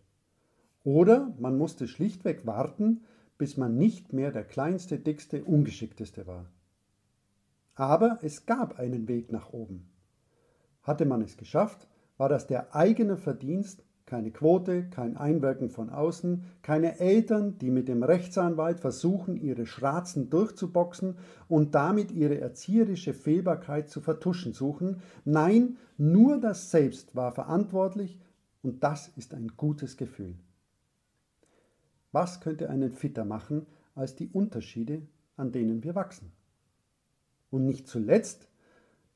Oder 0.85 1.33
man 1.39 1.57
musste 1.57 1.87
schlichtweg 1.87 2.47
warten, 2.47 3.05
bis 3.39 3.57
man 3.57 3.77
nicht 3.77 4.13
mehr 4.13 4.33
der 4.33 4.45
kleinste, 4.45 4.99
dickste, 4.99 5.45
ungeschickteste 5.45 6.27
war. 6.27 6.47
Aber 7.75 8.19
es 8.23 8.47
gab 8.47 8.79
einen 8.79 9.09
Weg 9.09 9.33
nach 9.33 9.53
oben. 9.53 9.89
Hatte 10.83 11.05
man 11.05 11.23
es 11.23 11.37
geschafft, 11.37 11.89
war 12.17 12.29
das 12.29 12.47
der 12.47 12.75
eigene 12.75 13.17
Verdienst 13.17 13.85
keine 14.13 14.31
Quote, 14.31 14.91
kein 14.91 15.17
Einwirken 15.17 15.71
von 15.71 15.89
außen, 15.89 16.45
keine 16.61 17.01
Eltern, 17.01 17.57
die 17.57 17.71
mit 17.71 17.89
dem 17.89 18.03
Rechtsanwalt 18.03 18.79
versuchen, 18.79 19.37
ihre 19.37 19.65
Schratzen 19.65 20.29
durchzuboxen 20.29 21.17
und 21.49 21.75
damit 21.75 22.11
ihre 22.11 22.39
erzieherische 22.39 23.15
Fehlbarkeit 23.15 23.89
zu 23.89 24.03
vertuschen 24.03 24.53
suchen. 24.53 25.01
Nein, 25.25 25.79
nur 25.97 26.39
das 26.39 26.71
Selbst 26.71 27.17
war 27.17 27.33
verantwortlich 27.33 28.21
und 28.61 28.85
das 28.85 29.09
ist 29.17 29.33
ein 29.33 29.53
gutes 29.57 29.97
Gefühl. 29.97 30.35
Was 32.13 32.43
könnte 32.43 32.69
einen 32.69 32.93
fitter 32.93 33.25
machen 33.25 33.65
als 33.95 34.15
die 34.15 34.29
Unterschiede, 34.29 35.01
an 35.39 35.53
denen 35.53 35.85
wir 35.85 35.95
wachsen? 35.95 36.33
Und 37.51 37.65
nicht 37.65 37.89
zuletzt 37.89 38.47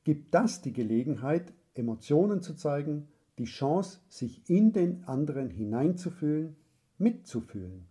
gibt 0.03 0.33
das 0.33 0.63
die 0.63 0.73
Gelegenheit, 0.73 1.53
Emotionen 1.75 2.41
zu 2.41 2.55
zeigen, 2.55 3.09
die 3.37 3.45
Chance, 3.45 3.99
sich 4.09 4.49
in 4.49 4.73
den 4.73 5.03
anderen 5.05 5.49
hineinzufühlen, 5.49 6.55
mitzufühlen. 6.97 7.87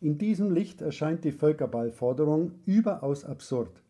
In 0.00 0.18
diesem 0.18 0.50
Licht 0.50 0.80
erscheint 0.80 1.24
die 1.24 1.32
Völkerballforderung 1.32 2.52
überaus 2.64 3.24
absurd, 3.24 3.82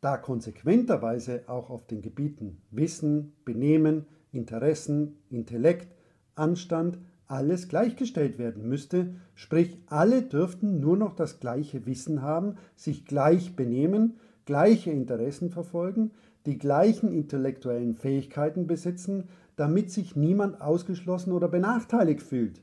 da 0.00 0.16
konsequenterweise 0.16 1.44
auch 1.46 1.70
auf 1.70 1.86
den 1.86 2.02
Gebieten 2.02 2.62
Wissen, 2.70 3.34
Benehmen, 3.44 4.06
Interessen, 4.32 5.18
Intellekt, 5.28 5.94
Anstand 6.34 6.98
alles 7.26 7.68
gleichgestellt 7.68 8.38
werden 8.38 8.68
müsste, 8.68 9.14
sprich 9.36 9.78
alle 9.86 10.22
dürften 10.22 10.80
nur 10.80 10.96
noch 10.96 11.14
das 11.14 11.38
gleiche 11.38 11.86
Wissen 11.86 12.22
haben, 12.22 12.56
sich 12.74 13.04
gleich 13.04 13.54
benehmen, 13.54 14.18
gleiche 14.46 14.90
Interessen 14.90 15.50
verfolgen, 15.50 16.10
die 16.46 16.58
gleichen 16.58 17.12
intellektuellen 17.12 17.94
Fähigkeiten 17.94 18.66
besitzen, 18.66 19.28
damit 19.56 19.90
sich 19.90 20.16
niemand 20.16 20.60
ausgeschlossen 20.60 21.32
oder 21.32 21.48
benachteiligt 21.48 22.22
fühlt. 22.22 22.62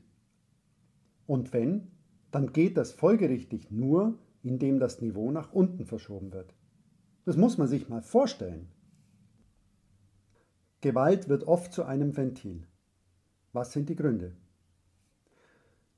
Und 1.28 1.54
wenn, 1.54 1.92
dann 2.32 2.54
geht 2.54 2.78
das 2.78 2.92
folgerichtig 2.92 3.70
nur, 3.72 4.18
indem 4.44 4.80
das 4.80 5.02
Niveau 5.02 5.32
nach 5.32 5.54
unten 5.54 5.86
verschoben 5.86 6.34
wird. 6.34 6.54
Das 7.26 7.38
muss 7.38 7.58
man 7.58 7.68
sich 7.68 7.90
mal 7.90 8.02
vorstellen. 8.02 8.70
Gewalt 10.82 11.28
wird 11.28 11.44
oft 11.44 11.74
zu 11.74 11.84
einem 11.84 12.16
Ventil. 12.16 12.66
Was 13.52 13.74
sind 13.74 13.90
die 13.90 13.96
Gründe? 13.96 14.36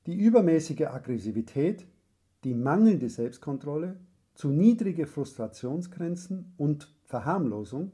Die 0.06 0.16
übermäßige 0.16 0.86
Aggressivität, 0.86 1.86
die 2.44 2.54
mangelnde 2.54 3.08
Selbstkontrolle, 3.08 4.00
zu 4.34 4.48
niedrige 4.48 5.06
Frustrationsgrenzen 5.06 6.54
und 6.56 6.94
Verharmlosung 7.10 7.92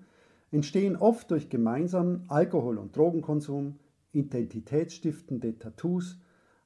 entstehen 0.53 0.95
oft 0.95 1.31
durch 1.31 1.49
gemeinsamen 1.49 2.25
Alkohol- 2.29 2.79
und 2.79 2.97
Drogenkonsum, 2.97 3.79
identitätsstiftende 4.13 5.59
Tattoos, 5.59 6.19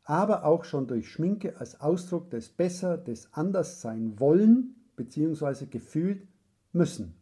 aber 0.04 0.44
auch 0.44 0.64
schon 0.64 0.86
durch 0.86 1.08
Schminke 1.08 1.58
als 1.58 1.80
Ausdruck 1.80 2.30
des 2.30 2.50
Besser, 2.50 2.98
des 2.98 3.32
Anderssein 3.32 4.18
wollen 4.18 4.74
bzw. 4.96 5.66
gefühlt 5.66 6.26
müssen. 6.72 7.14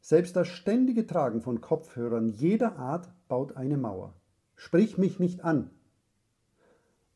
Selbst 0.00 0.34
das 0.36 0.48
ständige 0.48 1.06
Tragen 1.06 1.40
von 1.40 1.60
Kopfhörern 1.60 2.28
jeder 2.28 2.76
Art 2.76 3.08
baut 3.28 3.56
eine 3.56 3.76
Mauer. 3.76 4.14
Sprich 4.56 4.98
mich 4.98 5.18
nicht 5.20 5.44
an. 5.44 5.70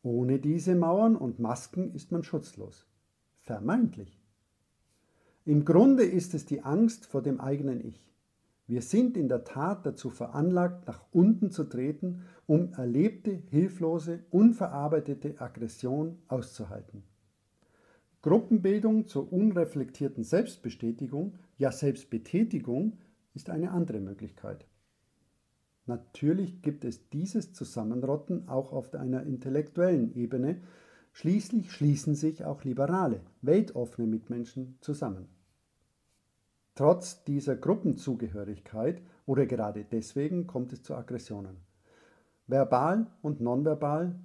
Ohne 0.03 0.39
diese 0.39 0.75
Mauern 0.75 1.17
und 1.17 1.39
Masken 1.39 1.93
ist 1.95 2.13
man 2.13 2.23
schutzlos. 2.23 2.87
Vermeintlich. 3.41 4.24
Im 5.47 5.67
Grunde 5.67 6.05
ist 6.05 6.33
es 6.33 6.47
die 6.47 6.63
Angst 6.63 7.05
vor 7.05 7.21
dem 7.21 7.39
eigenen 7.39 7.85
Ich. 7.85 8.03
Wir 8.67 8.81
sind 8.81 9.15
in 9.19 9.29
der 9.29 9.45
Tat 9.45 9.85
dazu 9.85 10.09
veranlagt, 10.09 10.87
nach 10.87 11.05
unten 11.13 11.51
zu 11.51 11.65
treten, 11.65 12.23
um 12.47 12.73
erlebte, 12.73 13.43
hilflose, 13.51 14.25
unverarbeitete 14.31 15.39
Aggression 15.43 16.17
auszuhalten. 16.29 17.03
Gruppenbildung 18.23 19.07
zur 19.07 19.31
unreflektierten 19.31 20.25
Selbstbestätigung, 20.25 21.35
ja 21.59 21.73
Selbstbetätigung, 21.73 22.97
ist 23.35 23.51
eine 23.51 23.73
andere 23.73 24.01
Möglichkeit. 24.01 24.67
Natürlich 25.85 26.63
gibt 26.63 26.87
es 26.87 27.11
dieses 27.11 27.53
Zusammenrotten 27.53 28.49
auch 28.49 28.73
auf 28.73 28.95
einer 28.95 29.25
intellektuellen 29.25 30.15
Ebene, 30.15 30.63
Schließlich 31.17 31.71
schließen 31.71 32.17
sich 32.17 32.45
auch 32.45 32.65
liberale, 32.65 33.21
weltoffene 33.41 34.09
Mitmenschen 34.09 34.79
zusammen. 34.81 35.29
Trotz 36.75 37.23
dieser 37.23 37.57
Gruppenzugehörigkeit 37.57 39.01
oder 39.27 39.47
gerade 39.47 39.85
deswegen 39.85 40.47
kommt 40.47 40.73
es 40.73 40.83
zu 40.83 40.95
Aggressionen. 40.95 41.57
Verbal 42.47 43.07
und 43.23 43.41
nonverbal, 43.41 44.19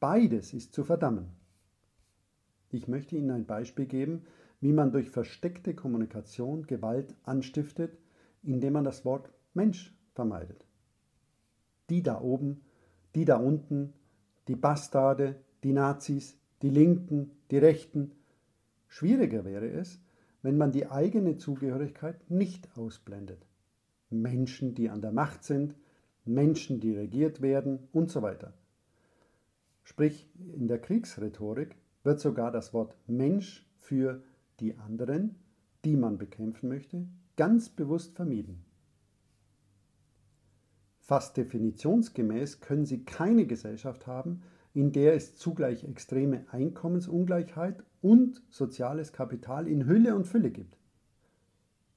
beides 0.00 0.52
ist 0.52 0.74
zu 0.74 0.84
verdammen. 0.84 1.28
Ich 2.70 2.88
möchte 2.88 3.16
Ihnen 3.16 3.30
ein 3.30 3.46
Beispiel 3.46 3.86
geben, 3.86 4.26
wie 4.60 4.72
man 4.72 4.92
durch 4.92 5.10
versteckte 5.10 5.74
Kommunikation 5.74 6.66
Gewalt 6.66 7.14
anstiftet, 7.22 7.98
indem 8.42 8.74
man 8.74 8.84
das 8.84 9.04
Wort 9.04 9.30
Mensch 9.54 9.96
vermeidet. 10.12 10.66
Die 11.88 12.02
da 12.02 12.20
oben, 12.20 12.62
die 13.14 13.24
da 13.24 13.36
unten, 13.36 13.94
die 14.48 14.56
Bastarde, 14.56 15.36
die 15.62 15.72
Nazis, 15.72 16.38
die 16.62 16.70
Linken, 16.70 17.30
die 17.50 17.58
Rechten. 17.58 18.12
Schwieriger 18.88 19.44
wäre 19.44 19.68
es, 19.68 20.00
wenn 20.44 20.58
man 20.58 20.72
die 20.72 20.90
eigene 20.90 21.38
Zugehörigkeit 21.38 22.30
nicht 22.30 22.68
ausblendet. 22.76 23.46
Menschen, 24.10 24.74
die 24.74 24.90
an 24.90 25.00
der 25.00 25.10
Macht 25.10 25.42
sind, 25.42 25.74
Menschen, 26.26 26.80
die 26.80 26.92
regiert 26.94 27.40
werden 27.40 27.88
und 27.92 28.10
so 28.10 28.20
weiter. 28.20 28.52
Sprich, 29.84 30.28
in 30.54 30.68
der 30.68 30.78
Kriegsrhetorik 30.78 31.76
wird 32.02 32.20
sogar 32.20 32.52
das 32.52 32.74
Wort 32.74 32.94
Mensch 33.06 33.66
für 33.78 34.22
die 34.60 34.76
anderen, 34.76 35.36
die 35.82 35.96
man 35.96 36.18
bekämpfen 36.18 36.68
möchte, 36.68 37.08
ganz 37.36 37.70
bewusst 37.70 38.14
vermieden. 38.14 38.66
Fast 41.00 41.38
definitionsgemäß 41.38 42.60
können 42.60 42.84
Sie 42.84 43.06
keine 43.06 43.46
Gesellschaft 43.46 44.06
haben, 44.06 44.42
in 44.74 44.90
der 44.90 45.14
es 45.14 45.36
zugleich 45.36 45.84
extreme 45.84 46.44
Einkommensungleichheit 46.50 47.82
und 48.02 48.42
soziales 48.50 49.12
Kapital 49.12 49.68
in 49.68 49.86
Hülle 49.86 50.16
und 50.16 50.26
Fülle 50.26 50.50
gibt. 50.50 50.76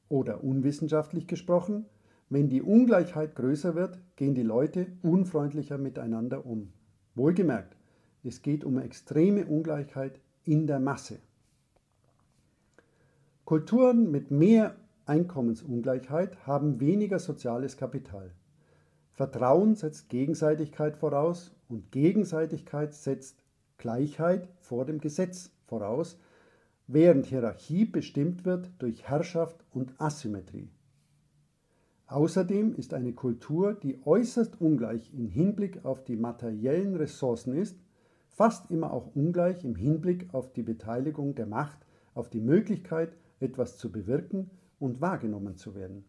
Oder 0.10 0.44
unwissenschaftlich 0.44 1.28
gesprochen, 1.28 1.86
wenn 2.30 2.50
die 2.50 2.62
Ungleichheit 2.62 3.36
größer 3.36 3.76
wird, 3.76 4.00
gehen 4.16 4.36
die 4.36 4.44
Leute 4.44 4.88
unfreundlicher 5.02 5.78
miteinander 5.78 6.46
um. 6.46 6.72
Wohlgemerkt, 7.16 7.76
es 8.24 8.42
geht 8.42 8.64
um 8.64 8.78
extreme 8.78 9.46
Ungleichheit 9.46 10.20
in 10.44 10.68
der 10.68 10.80
Masse. 10.80 11.20
Kulturen 13.44 14.12
mit 14.12 14.30
mehr 14.30 14.76
Einkommensungleichheit 15.06 16.46
haben 16.46 16.80
weniger 16.80 17.18
soziales 17.18 17.76
Kapital. 17.76 18.32
Vertrauen 19.14 19.76
setzt 19.76 20.10
Gegenseitigkeit 20.10 20.98
voraus 20.98 21.57
und 21.70 21.92
Gegenseitigkeit 21.92 22.94
setzt 22.94 23.44
Gleichheit 23.78 24.50
vor 24.60 24.86
dem 24.86 25.00
Gesetz 25.00 25.52
voraus, 25.66 26.20
während 26.88 27.26
Hierarchie 27.26 27.86
bestimmt 27.86 28.46
wird 28.46 28.72
durch 28.80 29.04
Herrschaft 29.04 29.64
und 29.72 30.00
Asymmetrie. 30.00 30.70
Außerdem 32.08 32.74
ist 32.76 32.94
eine 32.94 33.12
Kultur, 33.12 33.74
die 33.74 34.00
äußerst 34.06 34.62
ungleich 34.62 35.14
im 35.14 35.28
Hinblick 35.28 35.84
auf 35.84 36.06
die 36.06 36.16
materiellen 36.16 36.96
Ressourcen 36.96 37.54
ist, 37.54 37.78
fast 38.30 38.72
immer 38.72 38.94
auch 38.94 39.14
ungleich 39.14 39.66
im 39.66 39.76
Hinblick 39.76 40.34
auf 40.34 40.54
die 40.54 40.64
Beteiligung 40.64 41.36
der 41.36 41.48
Macht, 41.48 41.80
auf 42.14 42.30
die 42.30 42.40
Möglichkeit, 42.40 43.18
etwas 43.40 43.78
zu 43.78 43.92
bewirken 43.92 44.50
und 44.80 45.02
wahrgenommen 45.02 45.58
zu 45.58 45.76
werden. 45.76 46.06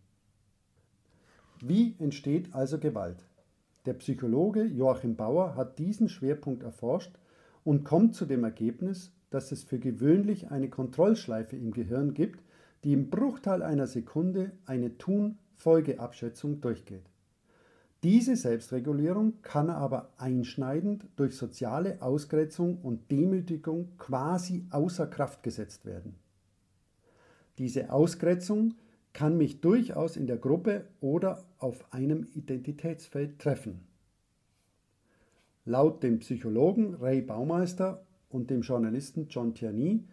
Wie 1.61 1.97
entsteht 1.99 2.55
also 2.55 2.79
Gewalt? 2.79 3.27
Der 3.89 3.95
Psychologe 3.95 4.65
Joachim 4.65 5.17
Bauer 5.17 5.57
hat 5.57 5.79
diesen 5.79 6.11
Schwerpunkt 6.11 6.63
erforscht 6.63 7.19
und 7.65 7.85
kommt 7.85 8.15
zu 8.15 8.27
dem 8.27 8.45
Ergebnis, 8.45 9.15
dass 9.31 9.51
es 9.51 9.65
für 9.65 9.79
gewöhnlich 9.79 10.51
eine 10.51 10.69
Kontrollschleife 10.69 11.57
im 11.57 11.73
Gehirn 11.73 12.13
gibt, 12.13 12.45
die 12.85 12.93
im 12.93 13.09
Bruchteil 13.09 13.63
einer 13.63 13.87
Sekunde 13.87 14.53
eine 14.67 14.99
Tun-Folgeabschätzung 14.99 16.61
durchgeht. 16.61 17.09
Diese 18.03 18.37
Selbstregulierung 18.37 19.41
kann 19.41 19.71
aber 19.71 20.13
einschneidend 20.19 21.07
durch 21.17 21.35
soziale 21.35 22.03
Ausgrenzung 22.03 22.83
und 22.83 23.11
Demütigung 23.11 23.97
quasi 23.97 24.67
außer 24.69 25.07
Kraft 25.07 25.43
gesetzt 25.43 25.87
werden. 25.87 26.17
Diese 27.57 27.91
Ausgrenzung 27.91 28.75
kann 29.19 29.37
mich 29.37 29.61
durchaus 29.61 30.17
in 30.17 30.29
der 30.29 30.37
Gruppe 30.37 30.85
oder 31.01 31.43
auf 31.59 31.93
einem 31.93 32.29
Identitätsfeld 32.37 33.41
treffen. 33.41 33.81
Laut 35.65 36.05
dem 36.05 36.21
Psychologen 36.21 36.95
Ray 36.95 37.21
Baumeister 37.21 38.07
und 38.29 38.49
dem 38.49 38.61
Journalisten 38.61 39.27
John 39.29 39.55
Tierney 39.55 40.05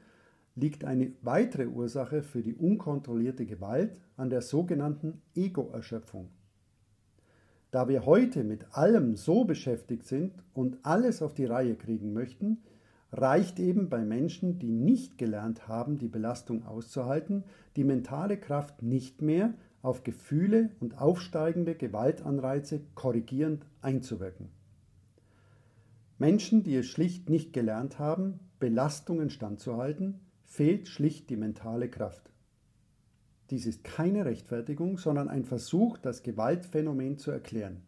liegt 0.56 0.86
eine 0.86 1.12
weitere 1.22 1.68
Ursache 1.68 2.24
für 2.24 2.42
die 2.42 2.56
unkontrollierte 2.56 3.46
Gewalt 3.46 4.02
an 4.18 4.32
der 4.32 4.42
sogenannten 4.42 5.22
Ego-Erschöpfung. 5.36 6.30
Da 7.70 7.88
wir 7.88 8.08
heute 8.08 8.44
mit 8.44 8.76
allem 8.76 9.16
so 9.16 9.46
beschäftigt 9.46 10.08
sind 10.08 10.34
und 10.56 10.80
alles 10.82 11.22
auf 11.22 11.36
die 11.36 11.46
Reihe 11.46 11.76
kriegen 11.76 12.12
möchten, 12.12 12.64
reicht 13.18 13.60
eben 13.60 13.90
bei 13.90 14.04
Menschen, 14.04 14.60
die 14.60 14.72
nicht 14.72 15.18
gelernt 15.18 15.68
haben, 15.68 15.98
die 15.98 16.10
Belastung 16.10 16.66
auszuhalten, 16.66 17.46
die 17.76 17.86
mentale 17.86 18.38
Kraft 18.38 18.82
nicht 18.82 19.22
mehr 19.22 19.54
auf 19.82 20.04
Gefühle 20.04 20.72
und 20.80 20.98
aufsteigende 20.98 21.76
Gewaltanreize 21.76 22.82
korrigierend 22.94 23.66
einzuwirken. 23.82 24.50
Menschen, 26.18 26.64
die 26.64 26.76
es 26.76 26.88
schlicht 26.88 27.30
nicht 27.30 27.54
gelernt 27.54 28.00
haben, 28.00 28.40
Belastungen 28.60 29.30
standzuhalten, 29.30 30.20
fehlt 30.44 30.88
schlicht 30.88 31.30
die 31.30 31.38
mentale 31.38 31.90
Kraft. 31.90 32.32
Dies 33.50 33.66
ist 33.66 33.84
keine 33.84 34.26
Rechtfertigung, 34.26 34.98
sondern 34.98 35.30
ein 35.30 35.46
Versuch, 35.46 35.98
das 35.98 36.24
Gewaltphänomen 36.24 37.18
zu 37.18 37.32
erklären. 37.32 37.84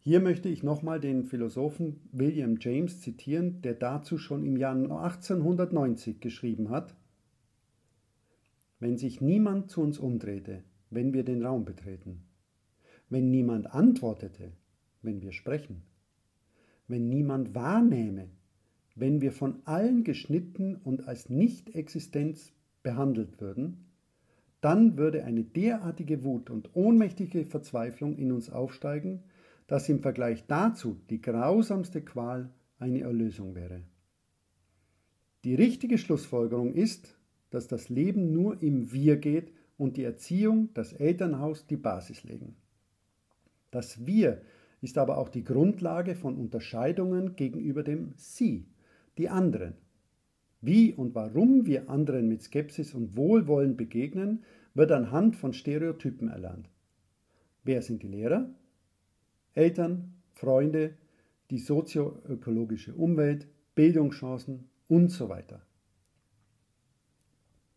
Hier 0.00 0.20
möchte 0.20 0.48
ich 0.48 0.62
nochmal 0.62 1.00
den 1.00 1.24
Philosophen 1.24 2.00
William 2.12 2.56
James 2.60 3.00
zitieren, 3.00 3.60
der 3.62 3.74
dazu 3.74 4.16
schon 4.16 4.44
im 4.44 4.56
Jahr 4.56 4.74
1890 4.74 6.20
geschrieben 6.20 6.70
hat, 6.70 6.94
wenn 8.80 8.96
sich 8.96 9.20
niemand 9.20 9.70
zu 9.70 9.82
uns 9.82 9.98
umdrehte, 9.98 10.62
wenn 10.90 11.12
wir 11.12 11.24
den 11.24 11.44
Raum 11.44 11.64
betreten, 11.64 12.22
wenn 13.10 13.30
niemand 13.30 13.74
antwortete, 13.74 14.52
wenn 15.02 15.20
wir 15.20 15.32
sprechen, 15.32 15.82
wenn 16.86 17.08
niemand 17.08 17.54
wahrnehme, 17.54 18.28
wenn 18.94 19.20
wir 19.20 19.32
von 19.32 19.56
allen 19.64 20.04
geschnitten 20.04 20.76
und 20.76 21.06
als 21.08 21.28
Nicht-Existenz 21.28 22.52
behandelt 22.82 23.40
würden, 23.40 23.84
dann 24.60 24.96
würde 24.96 25.24
eine 25.24 25.44
derartige 25.44 26.24
Wut 26.24 26.50
und 26.50 26.74
ohnmächtige 26.74 27.44
Verzweiflung 27.44 28.16
in 28.16 28.32
uns 28.32 28.50
aufsteigen, 28.50 29.22
dass 29.68 29.88
im 29.88 30.00
Vergleich 30.00 30.46
dazu 30.48 31.00
die 31.10 31.20
grausamste 31.20 32.02
Qual 32.02 32.50
eine 32.78 33.02
Erlösung 33.02 33.54
wäre. 33.54 33.82
Die 35.44 35.54
richtige 35.54 35.98
Schlussfolgerung 35.98 36.74
ist, 36.74 37.16
dass 37.50 37.68
das 37.68 37.88
Leben 37.88 38.32
nur 38.32 38.60
im 38.62 38.92
Wir 38.92 39.16
geht 39.18 39.52
und 39.76 39.96
die 39.96 40.04
Erziehung, 40.04 40.70
das 40.74 40.92
Elternhaus 40.92 41.66
die 41.66 41.76
Basis 41.76 42.24
legen. 42.24 42.56
Das 43.70 44.04
Wir 44.06 44.42
ist 44.80 44.98
aber 44.98 45.18
auch 45.18 45.28
die 45.28 45.44
Grundlage 45.44 46.14
von 46.14 46.36
Unterscheidungen 46.36 47.36
gegenüber 47.36 47.82
dem 47.82 48.12
Sie, 48.16 48.66
die 49.18 49.28
anderen. 49.28 49.74
Wie 50.60 50.92
und 50.92 51.14
warum 51.14 51.66
wir 51.66 51.88
anderen 51.88 52.28
mit 52.28 52.42
Skepsis 52.42 52.94
und 52.94 53.16
Wohlwollen 53.16 53.76
begegnen, 53.76 54.44
wird 54.74 54.92
anhand 54.92 55.36
von 55.36 55.52
Stereotypen 55.52 56.28
erlernt. 56.28 56.68
Wer 57.64 57.82
sind 57.82 58.02
die 58.02 58.08
Lehrer? 58.08 58.48
Eltern, 59.58 60.14
Freunde, 60.34 60.94
die 61.50 61.58
sozioökologische 61.58 62.94
Umwelt, 62.94 63.48
Bildungschancen 63.74 64.68
und 64.86 65.10
so 65.10 65.28
weiter. 65.28 65.62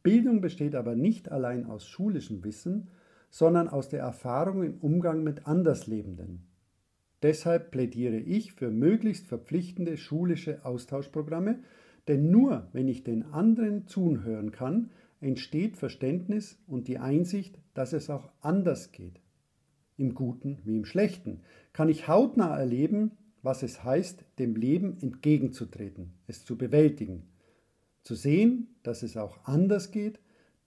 Bildung 0.03 0.41
besteht 0.41 0.75
aber 0.75 0.95
nicht 0.95 1.31
allein 1.31 1.65
aus 1.65 1.87
schulischem 1.87 2.43
Wissen, 2.43 2.89
sondern 3.31 3.67
aus 3.67 3.89
der 3.89 4.01
Erfahrung 4.01 4.61
im 4.61 4.77
Umgang 4.77 5.23
mit 5.23 5.47
Anderslebenden. 5.47 6.43
Deshalb 7.23 7.71
plädiere 7.71 8.17
ich 8.17 8.53
für 8.53 8.69
möglichst 8.69 9.25
verpflichtende 9.25 9.97
schulische 9.97 10.63
Austauschprogramme, 10.63 11.63
denn 12.07 12.29
nur 12.29 12.67
wenn 12.73 12.87
ich 12.87 13.03
den 13.03 13.23
anderen 13.23 13.87
zuhören 13.87 14.51
kann, 14.51 14.91
entsteht 15.19 15.77
Verständnis 15.77 16.59
und 16.67 16.87
die 16.87 16.99
Einsicht, 16.99 17.57
dass 17.73 17.91
es 17.93 18.11
auch 18.11 18.29
anders 18.41 18.91
geht 18.91 19.19
im 20.01 20.15
Guten 20.15 20.57
wie 20.65 20.75
im 20.75 20.85
Schlechten, 20.85 21.41
kann 21.71 21.87
ich 21.87 22.07
hautnah 22.07 22.57
erleben, 22.57 23.11
was 23.43 23.63
es 23.63 23.83
heißt, 23.83 24.25
dem 24.39 24.55
Leben 24.55 24.97
entgegenzutreten, 24.99 26.13
es 26.27 26.43
zu 26.43 26.57
bewältigen, 26.57 27.23
zu 28.03 28.15
sehen, 28.15 28.75
dass 28.83 29.03
es 29.03 29.15
auch 29.15 29.45
anders 29.45 29.91
geht, 29.91 30.19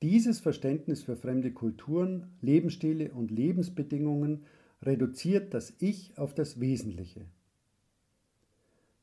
dieses 0.02 0.40
Verständnis 0.40 1.02
für 1.02 1.16
fremde 1.16 1.52
Kulturen, 1.52 2.36
Lebensstile 2.40 3.12
und 3.12 3.30
Lebensbedingungen 3.30 4.44
reduziert 4.82 5.54
das 5.54 5.74
Ich 5.78 6.18
auf 6.18 6.34
das 6.34 6.60
Wesentliche. 6.60 7.26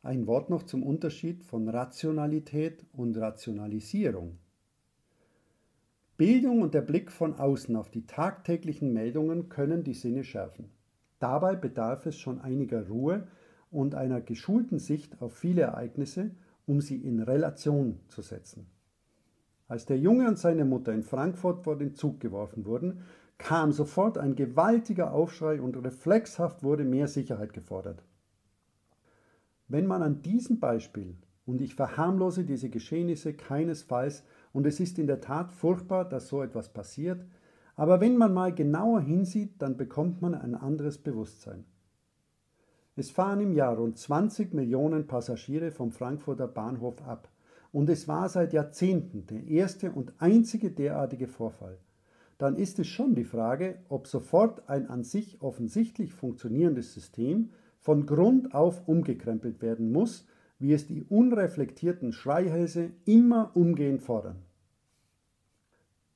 Ein 0.03 0.27
Wort 0.27 0.49
noch 0.49 0.63
zum 0.63 0.83
Unterschied 0.83 1.43
von 1.43 1.67
Rationalität 1.67 2.85
und 2.93 3.17
Rationalisierung. 3.17 4.37
Bildung 6.21 6.61
und 6.61 6.75
der 6.75 6.81
Blick 6.81 7.11
von 7.11 7.39
außen 7.39 7.75
auf 7.75 7.89
die 7.89 8.05
tagtäglichen 8.05 8.93
Meldungen 8.93 9.49
können 9.49 9.83
die 9.83 9.95
Sinne 9.95 10.23
schärfen. 10.23 10.69
Dabei 11.17 11.55
bedarf 11.55 12.05
es 12.05 12.15
schon 12.15 12.39
einiger 12.39 12.87
Ruhe 12.87 13.25
und 13.71 13.95
einer 13.95 14.21
geschulten 14.21 14.77
Sicht 14.77 15.19
auf 15.19 15.33
viele 15.33 15.63
Ereignisse, 15.63 16.29
um 16.67 16.79
sie 16.79 16.97
in 16.97 17.23
Relation 17.23 18.01
zu 18.07 18.21
setzen. 18.21 18.67
Als 19.67 19.87
der 19.87 19.97
Junge 19.97 20.27
und 20.27 20.37
seine 20.37 20.63
Mutter 20.63 20.93
in 20.93 21.01
Frankfurt 21.01 21.63
vor 21.63 21.75
den 21.75 21.95
Zug 21.95 22.19
geworfen 22.19 22.65
wurden, 22.65 23.01
kam 23.39 23.71
sofort 23.71 24.19
ein 24.19 24.35
gewaltiger 24.35 25.13
Aufschrei 25.13 25.59
und 25.59 25.75
reflexhaft 25.75 26.61
wurde 26.61 26.83
mehr 26.83 27.07
Sicherheit 27.07 27.51
gefordert. 27.51 28.03
Wenn 29.67 29.87
man 29.87 30.03
an 30.03 30.21
diesem 30.21 30.59
Beispiel, 30.59 31.15
und 31.47 31.61
ich 31.61 31.73
verharmlose 31.73 32.43
diese 32.43 32.69
Geschehnisse 32.69 33.33
keinesfalls, 33.33 34.23
und 34.53 34.65
es 34.65 34.79
ist 34.79 34.99
in 34.99 35.07
der 35.07 35.21
Tat 35.21 35.51
furchtbar, 35.51 36.07
dass 36.07 36.27
so 36.27 36.41
etwas 36.41 36.69
passiert, 36.69 37.25
aber 37.75 38.01
wenn 38.01 38.17
man 38.17 38.33
mal 38.33 38.53
genauer 38.53 39.01
hinsieht, 39.01 39.61
dann 39.61 39.77
bekommt 39.77 40.21
man 40.21 40.35
ein 40.35 40.55
anderes 40.55 40.97
Bewusstsein. 40.97 41.65
Es 42.95 43.09
fahren 43.09 43.39
im 43.39 43.53
Jahr 43.53 43.77
rund 43.77 43.97
20 43.97 44.53
Millionen 44.53 45.07
Passagiere 45.07 45.71
vom 45.71 45.91
Frankfurter 45.91 46.47
Bahnhof 46.47 47.01
ab. 47.01 47.29
Und 47.71 47.89
es 47.89 48.07
war 48.07 48.27
seit 48.27 48.51
Jahrzehnten 48.51 49.25
der 49.27 49.47
erste 49.47 49.91
und 49.93 50.13
einzige 50.19 50.71
derartige 50.71 51.27
Vorfall, 51.27 51.77
dann 52.37 52.57
ist 52.57 52.79
es 52.79 52.87
schon 52.87 53.15
die 53.15 53.23
Frage, 53.23 53.77
ob 53.87 54.07
sofort 54.07 54.67
ein 54.67 54.89
an 54.89 55.03
sich 55.03 55.41
offensichtlich 55.41 56.13
funktionierendes 56.13 56.93
System 56.93 57.51
von 57.79 58.05
Grund 58.05 58.53
auf 58.53 58.87
umgekrempelt 58.87 59.61
werden 59.61 59.91
muss, 59.91 60.25
wie 60.61 60.73
es 60.73 60.85
die 60.85 61.03
unreflektierten 61.03 62.13
Schreihälse 62.13 62.91
immer 63.05 63.51
umgehend 63.55 64.03
fordern. 64.03 64.43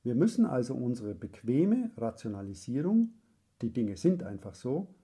Wir 0.04 0.14
müssen 0.14 0.46
also 0.46 0.74
unsere 0.74 1.16
bequeme 1.16 1.90
Rationalisierung, 1.96 3.10
die 3.60 3.72
Dinge 3.72 3.96
sind 3.96 4.22
einfach 4.22 4.54
so, 4.54 4.94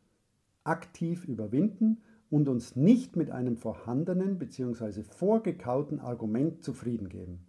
aktiv 0.62 1.24
überwinden 1.24 2.02
und 2.31 2.48
uns 2.48 2.76
nicht 2.76 3.16
mit 3.16 3.33
einem 3.33 3.57
vorhandenen 3.57 4.38
bzw. 4.38 5.02
vorgekauten 5.02 5.98
Argument 5.98 6.62
zufrieden 6.62 7.09
geben. 7.09 7.44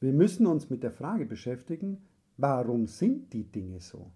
Wir 0.00 0.14
müssen 0.14 0.46
uns 0.46 0.70
mit 0.70 0.82
der 0.82 0.92
Frage 0.92 1.26
beschäftigen, 1.26 1.98
warum 2.38 2.86
sind 2.86 3.34
die 3.34 3.44
Dinge 3.44 3.80
so? 3.80 4.10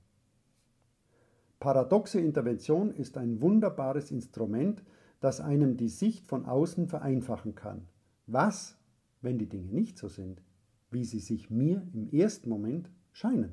Paradoxe 1.61 2.19
Intervention 2.19 2.93
ist 2.95 3.19
ein 3.19 3.43
wunderbares 3.43 4.11
Instrument, 4.11 4.83
das 5.23 5.41
einem 5.41 5.77
die 5.77 5.89
Sicht 5.89 6.27
von 6.27 6.45
außen 6.47 6.89
vereinfachen 6.89 7.55
kann. 7.55 7.87
Was, 8.27 8.77
wenn 9.21 9.39
die 9.39 9.49
Dinge 9.49 9.73
nicht 9.73 9.97
so 9.97 10.09
sind, 10.09 10.43
wie 10.91 11.05
sie 11.05 11.21
sich 11.21 11.49
mir 11.49 11.87
im 11.95 12.11
ersten 12.11 12.51
Moment 12.51 12.91
scheinen? 13.13 13.53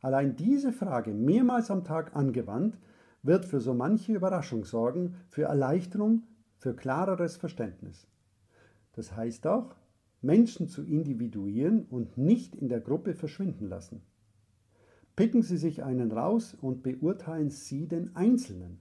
Allein 0.00 0.36
diese 0.36 0.72
Frage 0.72 1.12
mehrmals 1.12 1.70
am 1.72 1.82
Tag 1.82 2.14
angewandt, 2.14 2.78
wird 3.24 3.44
für 3.44 3.58
so 3.58 3.74
manche 3.74 4.14
Überraschung 4.14 4.64
sorgen, 4.64 5.16
für 5.28 5.42
Erleichterung, 5.42 6.22
für 6.58 6.76
klareres 6.76 7.36
Verständnis. 7.36 8.06
Das 8.92 9.16
heißt 9.16 9.48
auch, 9.48 9.74
Menschen 10.22 10.68
zu 10.68 10.84
individuieren 10.84 11.86
und 11.86 12.16
nicht 12.16 12.54
in 12.54 12.68
der 12.68 12.80
Gruppe 12.80 13.14
verschwinden 13.14 13.66
lassen. 13.66 14.02
Picken 15.16 15.42
Sie 15.42 15.56
sich 15.56 15.82
einen 15.82 16.12
raus 16.12 16.54
und 16.54 16.84
beurteilen 16.84 17.50
Sie 17.50 17.88
den 17.88 18.14
Einzelnen. 18.14 18.80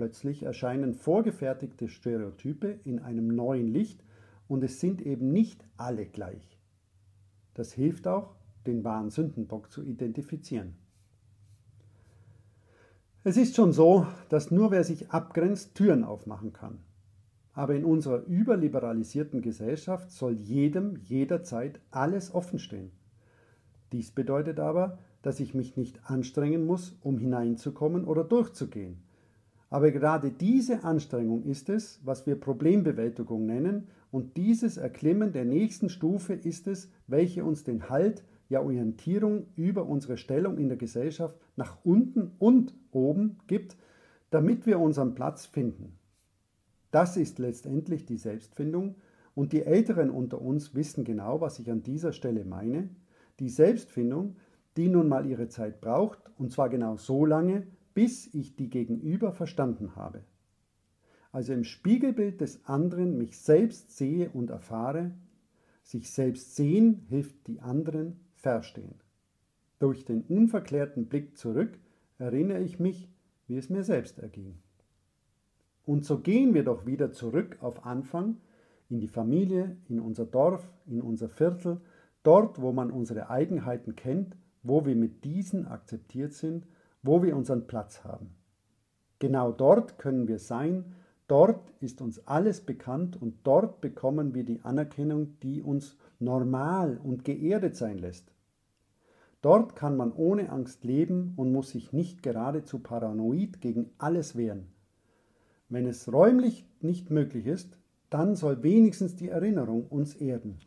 Plötzlich 0.00 0.44
erscheinen 0.44 0.94
vorgefertigte 0.94 1.86
Stereotype 1.86 2.80
in 2.84 3.00
einem 3.00 3.28
neuen 3.28 3.68
Licht 3.68 4.02
und 4.48 4.64
es 4.64 4.80
sind 4.80 5.02
eben 5.02 5.30
nicht 5.30 5.62
alle 5.76 6.06
gleich. 6.06 6.58
Das 7.52 7.74
hilft 7.74 8.08
auch, 8.08 8.34
den 8.66 8.82
wahren 8.82 9.10
Sündenbock 9.10 9.70
zu 9.70 9.82
identifizieren. 9.82 10.74
Es 13.24 13.36
ist 13.36 13.54
schon 13.54 13.74
so, 13.74 14.06
dass 14.30 14.50
nur 14.50 14.70
wer 14.70 14.84
sich 14.84 15.10
abgrenzt, 15.10 15.74
Türen 15.74 16.02
aufmachen 16.02 16.54
kann. 16.54 16.78
Aber 17.52 17.74
in 17.74 17.84
unserer 17.84 18.26
überliberalisierten 18.26 19.42
Gesellschaft 19.42 20.10
soll 20.10 20.32
jedem 20.32 20.96
jederzeit 20.96 21.78
alles 21.90 22.34
offenstehen. 22.34 22.90
Dies 23.92 24.12
bedeutet 24.12 24.60
aber, 24.60 24.98
dass 25.20 25.40
ich 25.40 25.52
mich 25.52 25.76
nicht 25.76 26.00
anstrengen 26.10 26.64
muss, 26.64 26.96
um 27.02 27.18
hineinzukommen 27.18 28.06
oder 28.06 28.24
durchzugehen. 28.24 29.02
Aber 29.70 29.92
gerade 29.92 30.32
diese 30.32 30.82
Anstrengung 30.82 31.44
ist 31.44 31.68
es, 31.68 32.00
was 32.04 32.26
wir 32.26 32.38
Problembewältigung 32.38 33.46
nennen, 33.46 33.86
und 34.10 34.36
dieses 34.36 34.76
Erklimmen 34.76 35.32
der 35.32 35.44
nächsten 35.44 35.88
Stufe 35.88 36.34
ist 36.34 36.66
es, 36.66 36.90
welche 37.06 37.44
uns 37.44 37.62
den 37.62 37.88
Halt 37.88 38.24
ja 38.48 38.60
Orientierung 38.60 39.46
über 39.54 39.86
unsere 39.86 40.16
Stellung 40.16 40.58
in 40.58 40.68
der 40.68 40.76
Gesellschaft 40.76 41.38
nach 41.54 41.78
unten 41.84 42.32
und 42.40 42.74
oben 42.90 43.38
gibt, 43.46 43.76
damit 44.30 44.66
wir 44.66 44.80
unseren 44.80 45.14
Platz 45.14 45.46
finden. 45.46 45.96
Das 46.90 47.16
ist 47.16 47.38
letztendlich 47.38 48.04
die 48.04 48.16
Selbstfindung 48.16 48.96
und 49.36 49.52
die 49.52 49.62
Älteren 49.62 50.10
unter 50.10 50.42
uns 50.42 50.74
wissen 50.74 51.04
genau, 51.04 51.40
was 51.40 51.60
ich 51.60 51.70
an 51.70 51.84
dieser 51.84 52.12
Stelle 52.12 52.44
meine. 52.44 52.88
Die 53.38 53.48
Selbstfindung, 53.48 54.34
die 54.76 54.88
nun 54.88 55.08
mal 55.08 55.26
ihre 55.26 55.46
Zeit 55.48 55.80
braucht, 55.80 56.18
und 56.36 56.50
zwar 56.50 56.68
genau 56.68 56.96
so 56.96 57.24
lange, 57.24 57.68
bis 58.00 58.32
ich 58.32 58.56
die 58.56 58.70
Gegenüber 58.70 59.30
verstanden 59.30 59.94
habe. 59.94 60.24
Also 61.32 61.52
im 61.52 61.64
Spiegelbild 61.64 62.40
des 62.40 62.64
anderen 62.64 63.18
mich 63.18 63.38
selbst 63.38 63.94
sehe 63.94 64.30
und 64.30 64.48
erfahre, 64.48 65.10
sich 65.82 66.10
selbst 66.10 66.56
sehen 66.56 67.04
hilft 67.10 67.46
die 67.46 67.60
anderen 67.60 68.18
verstehen. 68.36 68.94
Durch 69.80 70.06
den 70.06 70.22
unverklärten 70.22 71.08
Blick 71.08 71.36
zurück 71.36 71.78
erinnere 72.16 72.62
ich 72.62 72.80
mich, 72.80 73.12
wie 73.48 73.58
es 73.58 73.68
mir 73.68 73.84
selbst 73.84 74.18
erging. 74.18 74.54
Und 75.84 76.06
so 76.06 76.20
gehen 76.20 76.54
wir 76.54 76.64
doch 76.64 76.86
wieder 76.86 77.12
zurück 77.12 77.58
auf 77.60 77.84
Anfang, 77.84 78.38
in 78.88 78.98
die 78.98 79.08
Familie, 79.08 79.76
in 79.90 80.00
unser 80.00 80.24
Dorf, 80.24 80.72
in 80.86 81.02
unser 81.02 81.28
Viertel, 81.28 81.82
dort, 82.22 82.62
wo 82.62 82.72
man 82.72 82.90
unsere 82.90 83.28
Eigenheiten 83.28 83.94
kennt, 83.94 84.38
wo 84.62 84.86
wir 84.86 84.96
mit 84.96 85.22
diesen 85.22 85.66
akzeptiert 85.66 86.32
sind, 86.32 86.66
wo 87.02 87.22
wir 87.22 87.36
unseren 87.36 87.66
Platz 87.66 88.04
haben. 88.04 88.34
Genau 89.18 89.52
dort 89.52 89.98
können 89.98 90.28
wir 90.28 90.38
sein, 90.38 90.94
dort 91.28 91.72
ist 91.80 92.00
uns 92.00 92.26
alles 92.26 92.60
bekannt 92.60 93.20
und 93.20 93.38
dort 93.44 93.80
bekommen 93.80 94.34
wir 94.34 94.44
die 94.44 94.62
Anerkennung, 94.62 95.38
die 95.40 95.62
uns 95.62 95.96
normal 96.18 96.98
und 97.02 97.24
geerdet 97.24 97.76
sein 97.76 97.98
lässt. 97.98 98.32
Dort 99.42 99.74
kann 99.74 99.96
man 99.96 100.12
ohne 100.12 100.50
Angst 100.50 100.84
leben 100.84 101.32
und 101.36 101.52
muss 101.52 101.70
sich 101.70 101.92
nicht 101.92 102.22
geradezu 102.22 102.78
paranoid 102.78 103.60
gegen 103.60 103.90
alles 103.98 104.36
wehren. 104.36 104.66
Wenn 105.68 105.86
es 105.86 106.12
räumlich 106.12 106.66
nicht 106.80 107.10
möglich 107.10 107.46
ist, 107.46 107.78
dann 108.10 108.34
soll 108.34 108.62
wenigstens 108.62 109.16
die 109.16 109.28
Erinnerung 109.28 109.86
uns 109.86 110.14
erden. 110.14 110.58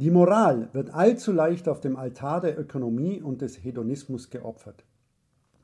Die 0.00 0.10
Moral 0.10 0.70
wird 0.72 0.94
allzu 0.94 1.30
leicht 1.30 1.68
auf 1.68 1.82
dem 1.82 1.94
Altar 1.94 2.40
der 2.40 2.58
Ökonomie 2.58 3.20
und 3.20 3.42
des 3.42 3.62
Hedonismus 3.62 4.30
geopfert. 4.30 4.86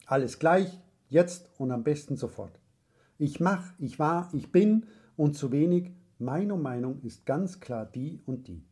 Alles 0.04 0.38
gleich, 0.38 0.78
jetzt 1.08 1.48
und 1.58 1.70
am 1.70 1.82
besten 1.82 2.18
sofort. 2.18 2.60
Ich 3.16 3.40
mach, 3.40 3.72
ich 3.78 3.98
war, 3.98 4.28
ich 4.34 4.52
bin 4.52 4.88
und 5.16 5.38
zu 5.38 5.52
wenig, 5.52 5.90
meine 6.18 6.54
Meinung 6.56 7.00
ist 7.00 7.24
ganz 7.24 7.60
klar 7.60 7.86
die 7.86 8.20
und 8.26 8.46
die. 8.46 8.62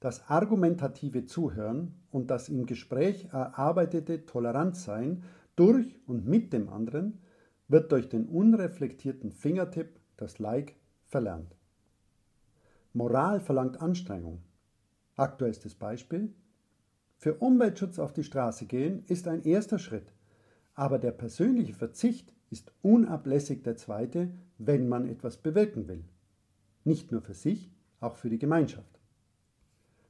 Das 0.00 0.28
argumentative 0.28 1.24
Zuhören 1.24 1.94
und 2.10 2.30
das 2.30 2.50
im 2.50 2.66
Gespräch 2.66 3.30
erarbeitete 3.32 4.26
Toleranzsein 4.26 5.22
durch 5.56 5.98
und 6.06 6.26
mit 6.26 6.52
dem 6.52 6.68
anderen 6.68 7.22
wird 7.68 7.90
durch 7.90 8.10
den 8.10 8.28
unreflektierten 8.28 9.32
Fingertipp, 9.32 9.98
das 10.18 10.38
Like, 10.38 10.76
verlernt. 11.06 11.55
Moral 12.96 13.40
verlangt 13.40 13.82
Anstrengung. 13.82 14.40
Aktuellstes 15.16 15.74
Beispiel. 15.74 16.32
Für 17.18 17.34
Umweltschutz 17.34 17.98
auf 17.98 18.14
die 18.14 18.24
Straße 18.24 18.64
gehen 18.64 19.04
ist 19.06 19.28
ein 19.28 19.42
erster 19.42 19.78
Schritt, 19.78 20.14
aber 20.72 20.98
der 20.98 21.10
persönliche 21.10 21.74
Verzicht 21.74 22.32
ist 22.48 22.72
unablässig 22.80 23.62
der 23.62 23.76
zweite, 23.76 24.30
wenn 24.56 24.88
man 24.88 25.06
etwas 25.06 25.36
bewirken 25.36 25.88
will. 25.88 26.04
Nicht 26.84 27.12
nur 27.12 27.20
für 27.20 27.34
sich, 27.34 27.70
auch 28.00 28.16
für 28.16 28.30
die 28.30 28.38
Gemeinschaft. 28.38 28.98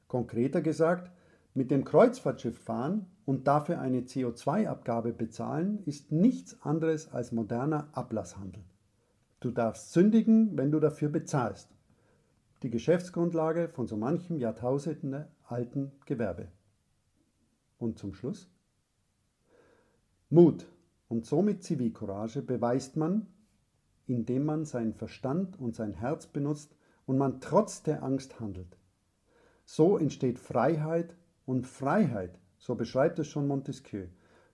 Konkreter 0.07 0.61
gesagt, 0.61 1.11
mit 1.53 1.71
dem 1.71 1.83
Kreuzfahrtschiff 1.83 2.57
fahren 2.57 3.05
und 3.25 3.47
dafür 3.47 3.81
eine 3.81 4.03
CO2-Abgabe 4.03 5.11
bezahlen, 5.11 5.83
ist 5.83 6.13
nichts 6.13 6.61
anderes 6.61 7.11
als 7.11 7.33
moderner 7.33 7.89
Ablasshandel. 7.91 8.63
Du 9.41 9.51
darfst 9.51 9.91
sündigen, 9.91 10.55
wenn 10.55 10.71
du 10.71 10.79
dafür 10.79 11.09
bezahlst. 11.09 11.76
Die 12.63 12.71
Geschäftsgrundlage 12.71 13.69
von 13.69 13.85
so 13.85 13.97
manchem 13.97 14.39
Jahrtausenden 14.39 15.25
alten 15.43 15.91
Gewerbe. 16.05 16.47
Und 17.77 17.99
zum 17.99 18.15
Schluss? 18.15 18.49
Mut 20.29 20.65
und 21.07 21.25
somit 21.25 21.63
Zivilcourage 21.63 22.41
beweist 22.41 22.97
man, 22.97 23.27
indem 24.07 24.45
man 24.45 24.65
seinen 24.65 24.93
Verstand 24.93 25.59
und 25.59 25.75
sein 25.75 25.93
Herz 25.93 26.25
benutzt 26.25 26.75
und 27.05 27.19
man 27.19 27.41
trotz 27.41 27.83
der 27.83 28.01
Angst 28.01 28.39
handelt. 28.39 28.75
So 29.63 29.97
entsteht 29.97 30.39
Freiheit 30.39 31.15
und 31.45 31.67
Freiheit, 31.67 32.39
so 32.57 32.73
beschreibt 32.73 33.19
es 33.19 33.27
schon 33.27 33.47
Montesquieu. 33.47 34.07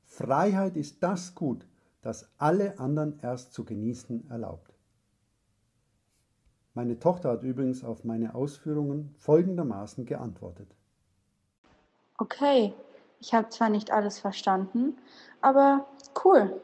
Freiheit 0.04 0.76
ist 0.76 1.02
das 1.02 1.36
Gut, 1.36 1.66
das 2.02 2.30
alle 2.38 2.80
anderen 2.80 3.20
erst 3.22 3.54
zu 3.54 3.64
genießen 3.64 4.30
erlaubt. 4.30 4.73
Meine 6.74 7.00
Tochter 7.00 7.30
hat 7.30 7.44
übrigens 7.44 7.84
auf 7.84 8.04
meine 8.04 8.34
Ausführungen 8.34 9.14
folgendermaßen 9.20 10.06
geantwortet. 10.06 10.68
Okay, 12.18 12.74
ich 13.20 13.34
habe 13.34 13.50
zwar 13.50 13.70
nicht 13.70 13.92
alles 13.92 14.20
verstanden, 14.20 14.98
aber 15.42 15.86
cool. 16.24 16.60